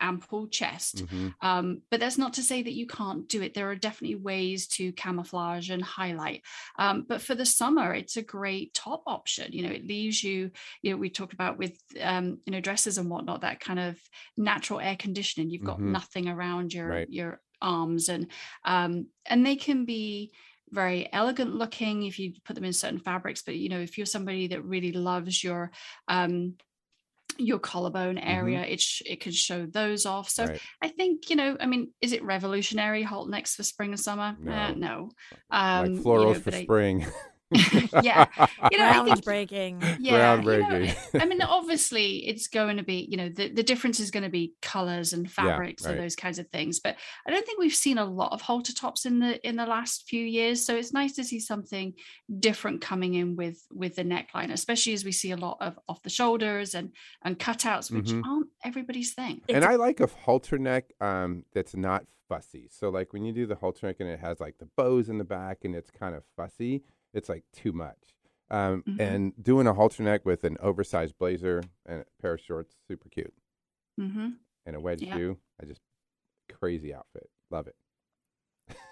ample 0.02 0.48
chest 0.48 1.02
Mhm. 1.02 1.34
um, 1.42 1.82
but 1.90 2.00
that's 2.00 2.16
not 2.16 2.32
to 2.32 2.42
say 2.42 2.62
that 2.62 2.72
you 2.72 2.86
can't 2.86 3.28
do 3.28 3.42
it 3.42 3.52
there 3.52 3.70
are 3.70 3.76
definitely 3.76 4.16
ways 4.16 4.66
to 4.66 4.92
camouflage 4.94 5.68
and 5.68 5.82
highlight 5.82 6.42
um, 6.78 7.04
but 7.06 7.20
for 7.20 7.34
the 7.34 7.44
summer 7.44 7.92
it's 7.92 8.16
a 8.16 8.22
great 8.22 8.72
top 8.72 9.02
option 9.06 9.52
you 9.52 9.62
know 9.62 9.68
it 9.70 9.86
leaves 9.86 10.24
you 10.24 10.50
you 10.82 10.90
know 10.90 10.96
we 10.96 11.10
talked 11.10 11.34
about 11.34 11.58
with 11.58 11.78
um, 12.00 12.40
you 12.46 12.52
know 12.52 12.60
dresses 12.60 12.96
and 12.96 13.10
whatnot 13.10 13.42
that 13.42 13.60
kind 13.60 13.78
of 13.78 14.00
natural 14.38 14.80
air 14.80 14.96
conditioning 14.96 15.50
you've 15.50 15.62
got 15.62 15.78
Mhm. 15.78 15.92
nothing 15.92 16.28
around 16.28 16.72
your 16.72 16.88
Right. 16.88 17.08
your 17.10 17.42
arms 17.62 18.08
and 18.08 18.26
um, 18.64 19.06
and 19.26 19.44
they 19.44 19.56
can 19.56 19.84
be 19.84 20.32
very 20.70 21.08
elegant 21.12 21.54
looking 21.54 22.04
if 22.04 22.18
you 22.18 22.32
put 22.44 22.54
them 22.54 22.64
in 22.64 22.72
certain 22.72 22.98
fabrics 23.00 23.42
but 23.42 23.56
you 23.56 23.68
know 23.68 23.80
if 23.80 23.96
you're 23.98 24.06
somebody 24.06 24.46
that 24.46 24.64
really 24.64 24.92
loves 24.92 25.42
your 25.42 25.70
um 26.06 26.54
your 27.38 27.58
collarbone 27.58 28.18
area 28.18 28.60
it 28.62 28.80
sh- 28.80 29.02
it 29.06 29.20
can 29.20 29.32
show 29.32 29.66
those 29.66 30.06
off 30.06 30.28
so 30.28 30.44
Mm-hmm. 30.44 30.52
Right. 30.52 30.60
i 30.82 30.88
think 30.88 31.30
you 31.30 31.36
know 31.36 31.56
i 31.60 31.66
mean 31.66 31.90
is 32.00 32.12
it 32.12 32.22
revolutionary 32.22 33.02
halt 33.02 33.28
necks 33.30 33.54
for 33.56 33.62
spring 33.62 33.90
and 33.90 34.00
summer 34.00 34.36
No. 34.40 34.52
Uh, 34.52 34.72
no 34.76 35.10
like 35.50 35.60
um, 35.88 35.94
you 35.94 36.00
florals 36.02 36.34
know, 36.34 36.40
for 36.40 36.54
I- 36.54 36.62
spring. 36.62 37.06
yeah, 37.52 38.26
you 38.70 38.78
know, 38.78 38.88
I 38.88 39.04
think 39.04 39.24
Groundbreaking. 39.24 39.96
yeah, 40.00 40.36
you 40.36 40.42
know, 40.42 40.48
Groundbreaking. 40.48 41.20
I 41.20 41.24
mean, 41.26 41.42
obviously, 41.42 42.26
it's 42.28 42.48
going 42.48 42.76
to 42.76 42.82
be, 42.82 43.06
you 43.10 43.16
know, 43.16 43.28
the, 43.28 43.48
the 43.48 43.62
difference 43.62 44.00
is 44.00 44.10
going 44.10 44.22
to 44.22 44.28
be 44.30 44.54
colors 44.62 45.12
and 45.12 45.30
fabrics 45.30 45.84
right. 45.84 45.92
and 45.92 46.00
those 46.02 46.16
kinds 46.16 46.38
of 46.38 46.48
things. 46.48 46.80
But 46.80 46.96
I 47.26 47.30
don't 47.30 47.44
think 47.44 47.58
we've 47.58 47.74
seen 47.74 47.98
a 47.98 48.04
lot 48.04 48.32
of 48.32 48.40
halter 48.40 48.72
tops 48.72 49.06
in 49.06 49.18
the 49.18 49.46
in 49.46 49.56
the 49.56 49.66
last 49.66 50.08
few 50.08 50.24
years. 50.24 50.64
So 50.64 50.76
it's 50.76 50.92
nice 50.92 51.14
to 51.14 51.24
see 51.24 51.40
something 51.40 51.94
different 52.38 52.80
coming 52.80 53.14
in 53.14 53.36
with 53.36 53.64
with 53.72 53.96
the 53.96 54.04
neckline, 54.04 54.52
especially 54.52 54.92
as 54.92 55.04
we 55.04 55.12
see 55.12 55.30
a 55.32 55.36
lot 55.36 55.58
of 55.60 55.78
off 55.88 56.02
the 56.02 56.10
shoulders 56.10 56.74
and 56.74 56.92
and 57.22 57.38
cutouts, 57.38 57.90
which 57.90 58.10
Mhm. 58.10 58.24
aren't 58.26 58.48
everybody's 58.64 59.12
thing. 59.14 59.40
and 59.48 59.64
I 59.64 59.76
like 59.76 60.00
a 60.00 60.06
halter 60.06 60.58
neck 60.58 60.92
um, 61.00 61.44
that's 61.52 61.74
not 61.74 62.04
fussy. 62.28 62.68
So 62.70 62.90
like 62.90 63.12
when 63.12 63.24
you 63.24 63.32
do 63.32 63.46
the 63.46 63.56
halter 63.56 63.86
neck 63.88 63.96
and 64.00 64.08
it 64.08 64.20
has 64.20 64.38
like 64.40 64.58
the 64.58 64.68
bows 64.76 65.08
in 65.08 65.18
the 65.18 65.24
back 65.24 65.58
and 65.64 65.74
it's 65.74 65.90
kind 65.90 66.14
of 66.14 66.22
fussy, 66.36 66.82
it's 67.14 67.28
like 67.28 67.44
too 67.52 67.72
much. 67.72 67.96
Um, 68.50 68.82
Mhm. 68.88 69.00
And 69.00 69.42
doing 69.42 69.66
a 69.68 69.74
halter 69.74 70.02
neck 70.02 70.24
with 70.26 70.42
an 70.44 70.56
oversized 70.60 71.16
blazer 71.18 71.62
and 71.86 72.00
a 72.00 72.04
pair 72.22 72.34
of 72.34 72.40
shorts, 72.40 72.74
super 72.88 73.08
cute, 73.08 73.32
hmm 73.96 74.30
and 74.66 74.76
a 74.76 74.80
wedge 74.80 75.02
Yeah. 75.02 75.16
shoe. 75.16 75.38
I 75.62 75.66
just 75.66 75.80
crazy 76.52 76.92
outfit, 76.94 77.30
love 77.50 77.66
it. 77.68 77.76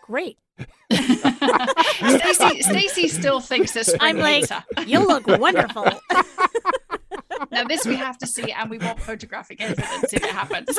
Great. 0.03 0.39
Stacy 0.93 2.63
Stacy 2.63 3.09
still 3.09 3.41
thinks 3.41 3.73
that 3.73 3.85
spring 3.87 4.01
I'm 4.01 4.19
like. 4.19 4.49
You 4.87 5.07
look 5.07 5.27
wonderful. 5.27 5.85
now 7.51 7.65
this 7.65 7.85
we 7.87 7.97
have 7.97 8.19
to 8.19 8.27
see 8.27 8.51
and 8.53 8.71
we 8.71 8.79
want 8.79 9.01
photographic 9.01 9.61
evidence 9.61 10.13
if 10.13 10.23
it 10.25 10.31
happens. 10.31 10.79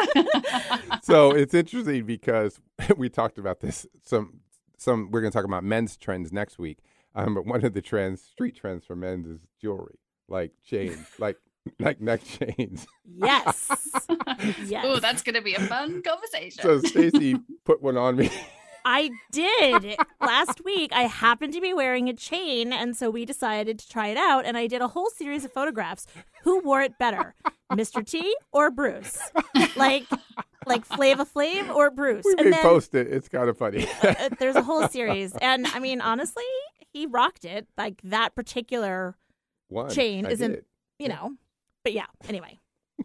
so 1.04 1.32
it's 1.32 1.54
interesting 1.54 2.06
because 2.06 2.60
we 2.97 3.10
talked 3.10 3.38
about 3.38 3.60
this. 3.60 3.86
Some 4.04 4.41
some 4.78 5.12
we're 5.12 5.21
going 5.21 5.32
to 5.32 5.38
talk 5.38 5.45
about 5.45 5.63
men's 5.63 5.95
trends 5.97 6.32
next 6.32 6.58
week. 6.58 6.80
Um, 7.25 7.36
but 7.36 7.45
one 7.45 7.63
of 7.65 7.73
the 7.73 7.82
trends, 7.82 8.21
street 8.21 8.55
trends 8.55 8.86
for 8.86 8.95
men 8.95 9.25
is 9.27 9.41
jewelry, 9.62 9.99
like 10.27 10.51
chains, 10.65 11.05
like 11.19 11.38
like 11.79 12.01
neck 12.01 12.21
chains. 12.23 12.88
yes. 13.05 13.69
Yes. 14.65 14.86
Oh, 14.88 14.99
that's 14.99 15.21
going 15.21 15.36
to 15.36 15.41
be 15.41 15.53
a 15.55 15.60
fun 15.60 16.01
conversation. 16.01 16.62
So 16.63 16.79
Stacy 16.79 17.36
put 17.65 17.82
one 17.82 17.97
on 17.97 18.15
me. 18.15 18.29
I 18.86 19.10
did. 19.34 19.97
Last 20.21 20.63
week, 20.63 20.91
I 20.93 21.03
happened 21.03 21.51
to 21.53 21.62
be 21.62 21.73
wearing 21.73 22.08
a 22.08 22.13
chain, 22.13 22.71
and 22.71 22.95
so 22.95 23.10
we 23.10 23.25
decided 23.25 23.79
to 23.79 23.89
try 23.89 24.08
it 24.08 24.17
out. 24.17 24.45
And 24.45 24.58
I 24.58 24.67
did 24.67 24.82
a 24.82 24.88
whole 24.88 25.10
series 25.10 25.43
of 25.43 25.51
photographs. 25.51 26.08
Who 26.43 26.62
wore 26.62 26.82
it 26.82 26.97
better, 26.97 27.36
Mr. 27.73 28.05
T 28.05 28.34
or 28.53 28.71
Bruce? 28.71 29.19
Like, 29.75 30.05
like 30.65 30.86
Flavor 30.86 31.25
Flav 31.25 31.69
or 31.75 31.91
Bruce? 31.91 32.23
We 32.25 32.36
and 32.38 32.53
then 32.53 32.62
post 32.62 32.95
it. 32.95 33.08
It's 33.08 33.27
kind 33.27 33.49
of 33.49 33.58
funny. 33.58 33.88
uh, 34.01 34.29
there's 34.39 34.55
a 34.55 34.63
whole 34.63 34.88
series, 34.88 35.36
and 35.41 35.67
I 35.67 35.79
mean, 35.79 35.99
honestly, 35.99 36.43
he 36.93 37.06
rocked 37.06 37.45
it. 37.45 37.67
Like 37.78 38.02
that 38.04 38.36
particular, 38.36 39.15
one 39.67 39.89
Chain 39.89 40.25
I 40.25 40.32
isn't- 40.32 40.52
did. 40.52 40.65
you 40.97 41.08
know. 41.10 41.36
But 41.84 41.93
yeah. 41.93 42.08
Anyway, 42.28 42.60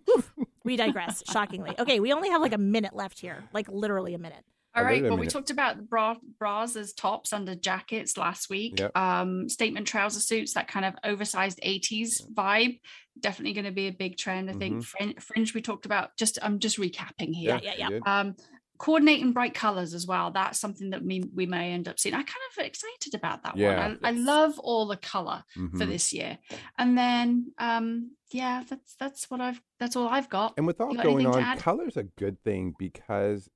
we 0.64 0.77
digress. 0.77 1.23
Shockingly. 1.31 1.75
Okay, 1.79 2.01
we 2.01 2.12
only 2.12 2.31
have 2.31 2.40
like 2.42 2.53
a 2.53 2.59
minute 2.59 2.94
left 2.94 3.20
here. 3.20 3.44
Like 3.53 3.68
literally 3.68 4.14
a 4.14 4.18
minute. 4.18 4.44
All 4.77 4.83
right. 4.83 5.01
Right. 5.01 5.09
Well, 5.09 5.18
we 5.18 5.29
talked 5.29 5.51
about 5.51 5.88
bra 5.88 6.16
bras 6.40 6.75
as 6.75 6.92
tops 6.92 7.33
under 7.33 7.55
jackets 7.55 8.16
last 8.16 8.51
week. 8.51 8.81
Yep. 8.81 8.97
Um, 8.97 9.49
statement 9.49 9.87
trouser 9.87 10.18
suits, 10.18 10.55
that 10.55 10.66
kind 10.66 10.85
of 10.85 10.94
oversized 11.05 11.61
80s 11.64 12.29
vibe. 12.35 12.81
Definitely 13.20 13.53
going 13.53 13.66
to 13.66 13.70
be 13.70 13.87
a 13.87 13.92
big 13.92 14.16
trend. 14.16 14.51
I 14.51 14.55
think 14.55 14.83
fringe, 14.83 15.20
fringe 15.23 15.55
we 15.55 15.62
talked 15.62 15.87
about. 15.87 16.16
Just 16.16 16.40
I'm 16.42 16.59
just 16.59 16.77
recapping 16.79 17.33
here. 17.33 17.61
yeah, 17.62 17.73
you 17.73 17.79
yeah. 17.79 17.88
did. 17.88 18.03
Um, 18.05 18.35
coordinating 18.78 19.32
bright 19.32 19.54
colors 19.54 19.94
as 19.94 20.06
well. 20.06 20.30
That's 20.30 20.58
something 20.58 20.90
that 20.90 21.02
we 21.02 21.22
we 21.34 21.46
may 21.46 21.72
end 21.72 21.88
up 21.88 21.98
seeing. 21.98 22.14
I'm 22.14 22.24
kind 22.24 22.42
of 22.58 22.64
excited 22.64 23.14
about 23.14 23.42
that 23.44 23.56
Yeah. 23.56 23.88
one. 23.88 23.98
I, 24.02 24.08
I 24.08 24.10
love 24.12 24.58
all 24.58 24.87
the 24.87 24.96
color 24.96 25.44
for 25.54 25.60
Mhm. 25.60 25.88
this 25.88 26.12
year. 26.12 26.38
And 26.78 26.96
then 26.98 27.52
um, 27.58 28.12
yeah, 28.30 28.64
that's 28.68 28.96
that's 28.96 29.30
what 29.30 29.40
I've 29.40 29.60
that's 29.78 29.96
all 29.96 30.08
I've 30.08 30.28
got. 30.28 30.54
And 30.56 30.66
with 30.66 30.80
all 30.80 30.94
going 30.94 31.26
on, 31.26 31.40
add? 31.40 31.58
color's 31.58 31.96
a 31.96 32.02
good 32.04 32.42
thing 32.42 32.74
because 32.78 33.48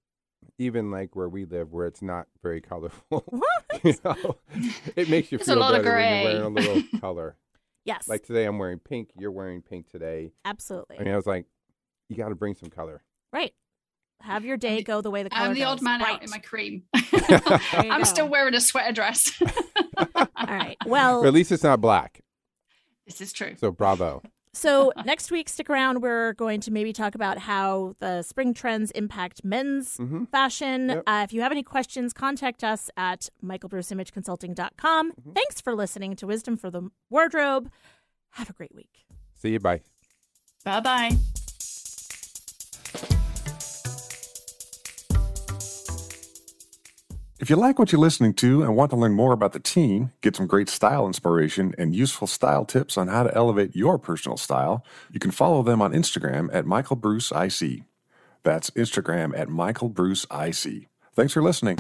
even 0.59 0.91
like 0.91 1.15
where 1.17 1.29
we 1.29 1.45
live, 1.45 1.73
where 1.73 1.87
it's 1.87 2.03
not 2.03 2.27
very 2.43 2.61
colorful, 2.73 3.25
What? 3.29 3.85
you 3.85 3.95
know, 4.05 4.39
it 4.97 5.09
makes 5.09 5.31
you 5.33 5.39
There's 5.39 5.49
a 5.49 5.53
feel 5.53 5.61
lot 5.61 5.75
of 5.75 5.83
better 5.83 5.97
when 5.97 6.09
you're 6.09 6.25
wearing 6.25 6.45
a 6.45 6.49
little 6.49 6.83
color. 7.01 7.37
Yes. 7.85 8.07
Like 8.09 8.23
today, 8.25 8.45
I'm 8.45 8.59
wearing 8.59 8.79
pink. 8.79 9.11
You're 9.19 9.31
wearing 9.33 9.63
pink 9.63 9.89
today. 9.89 10.33
absolutely. 10.45 10.99
I 10.99 11.05
mean, 11.05 11.13
I 11.13 11.17
was 11.17 11.27
like, 11.27 11.47
you 12.09 12.17
got 12.17 12.29
to 12.29 12.35
bring 12.35 12.55
some 12.55 12.71
color. 12.71 13.03
right. 13.33 13.53
Have 14.21 14.45
your 14.45 14.57
day 14.57 14.77
the- 14.79 14.83
go 14.85 15.01
the 15.01 15.11
way 15.11 15.23
the 15.23 15.31
color 15.31 15.49
I'm 15.49 15.55
the 15.55 15.65
odd 15.65 15.77
goes. 15.79 15.83
man 15.83 16.01
right. 16.01 16.15
out 16.17 16.23
in 16.25 16.31
my 16.31 16.39
cream. 16.39 16.83
I'm 17.73 18.01
go. 18.01 18.05
still 18.05 18.29
wearing 18.29 18.55
a 18.55 18.61
sweater 18.61 18.93
dress. 18.93 19.41
All 20.17 20.27
right. 20.47 20.77
Well, 20.87 21.23
But 21.23 21.29
at 21.29 21.35
least 21.35 21.53
it's 21.53 21.63
not 21.63 21.81
black. 21.81 22.21
this 23.07 23.21
is 23.21 23.33
true. 23.33 23.55
So 23.57 23.71
bravo. 23.71 24.23
so 24.53 24.93
next 25.05 25.31
week, 25.31 25.49
stick 25.49 25.71
around. 25.71 26.03
We're 26.03 26.33
going 26.35 26.61
to 26.63 26.71
maybe 26.73 26.93
talk 26.93 27.15
about 27.15 27.39
how 27.39 27.95
the 28.01 28.23
spring 28.23 28.55
trends 28.55 28.91
impact 28.93 29.45
men's 29.45 29.97
hmm 29.97 30.25
fashion. 30.25 30.89
Yep. 30.89 31.03
Uh, 31.07 31.21
if 31.25 31.33
you 31.33 31.41
have 31.43 31.53
any 31.53 31.63
questions, 31.63 32.13
contact 32.13 32.63
us 32.65 32.91
at 32.97 33.29
michaelbruceimageconsulting.com. 33.45 35.13
Mm-hmm. 35.13 35.33
Thanks 35.33 35.61
for 35.61 35.75
listening 35.75 36.17
to 36.17 36.27
Wisdom 36.27 36.57
for 36.57 36.71
the 36.71 36.91
Wardrobe. 37.09 37.71
Have 38.31 38.51
a 38.51 38.53
great 38.53 38.75
week. 38.75 39.07
See 39.35 39.51
you. 39.53 39.61
Bye. 39.61 39.81
Bye 40.65 40.81
bye. 40.81 41.17
If 47.41 47.49
you 47.49 47.55
like 47.55 47.79
what 47.79 47.93
you're 47.93 48.01
listening 48.01 48.35
to 48.35 48.65
and 48.65 48.75
want 48.75 48.91
to 48.91 48.97
learn 48.97 49.13
more 49.13 49.33
about 49.33 49.53
the 49.53 49.61
team, 49.61 50.11
get 50.23 50.35
some 50.35 50.49
great 50.49 50.69
style 50.69 51.07
inspiration 51.07 51.73
and 51.79 51.95
useful 51.95 52.27
style 52.27 52.65
tips 52.65 52.99
on 52.99 53.07
how 53.07 53.23
to 53.23 53.33
elevate 53.33 53.77
your 53.77 53.97
personal 53.97 54.37
style, 54.37 54.85
you 55.13 55.21
can 55.21 55.31
follow 55.31 55.63
them 55.63 55.81
on 55.81 55.93
Instagram 55.93 56.49
at 56.53 56.67
Michael 56.67 56.97
Bruce 56.97 57.31
IC. 57.31 57.83
That's 58.43 58.71
Instagram 58.71 59.39
at 59.39 59.49
Michael 59.49 59.89
Bruce 59.89 60.27
IC. 60.33 60.89
Thanks 61.15 61.33
for 61.33 61.41
listening. 61.41 61.79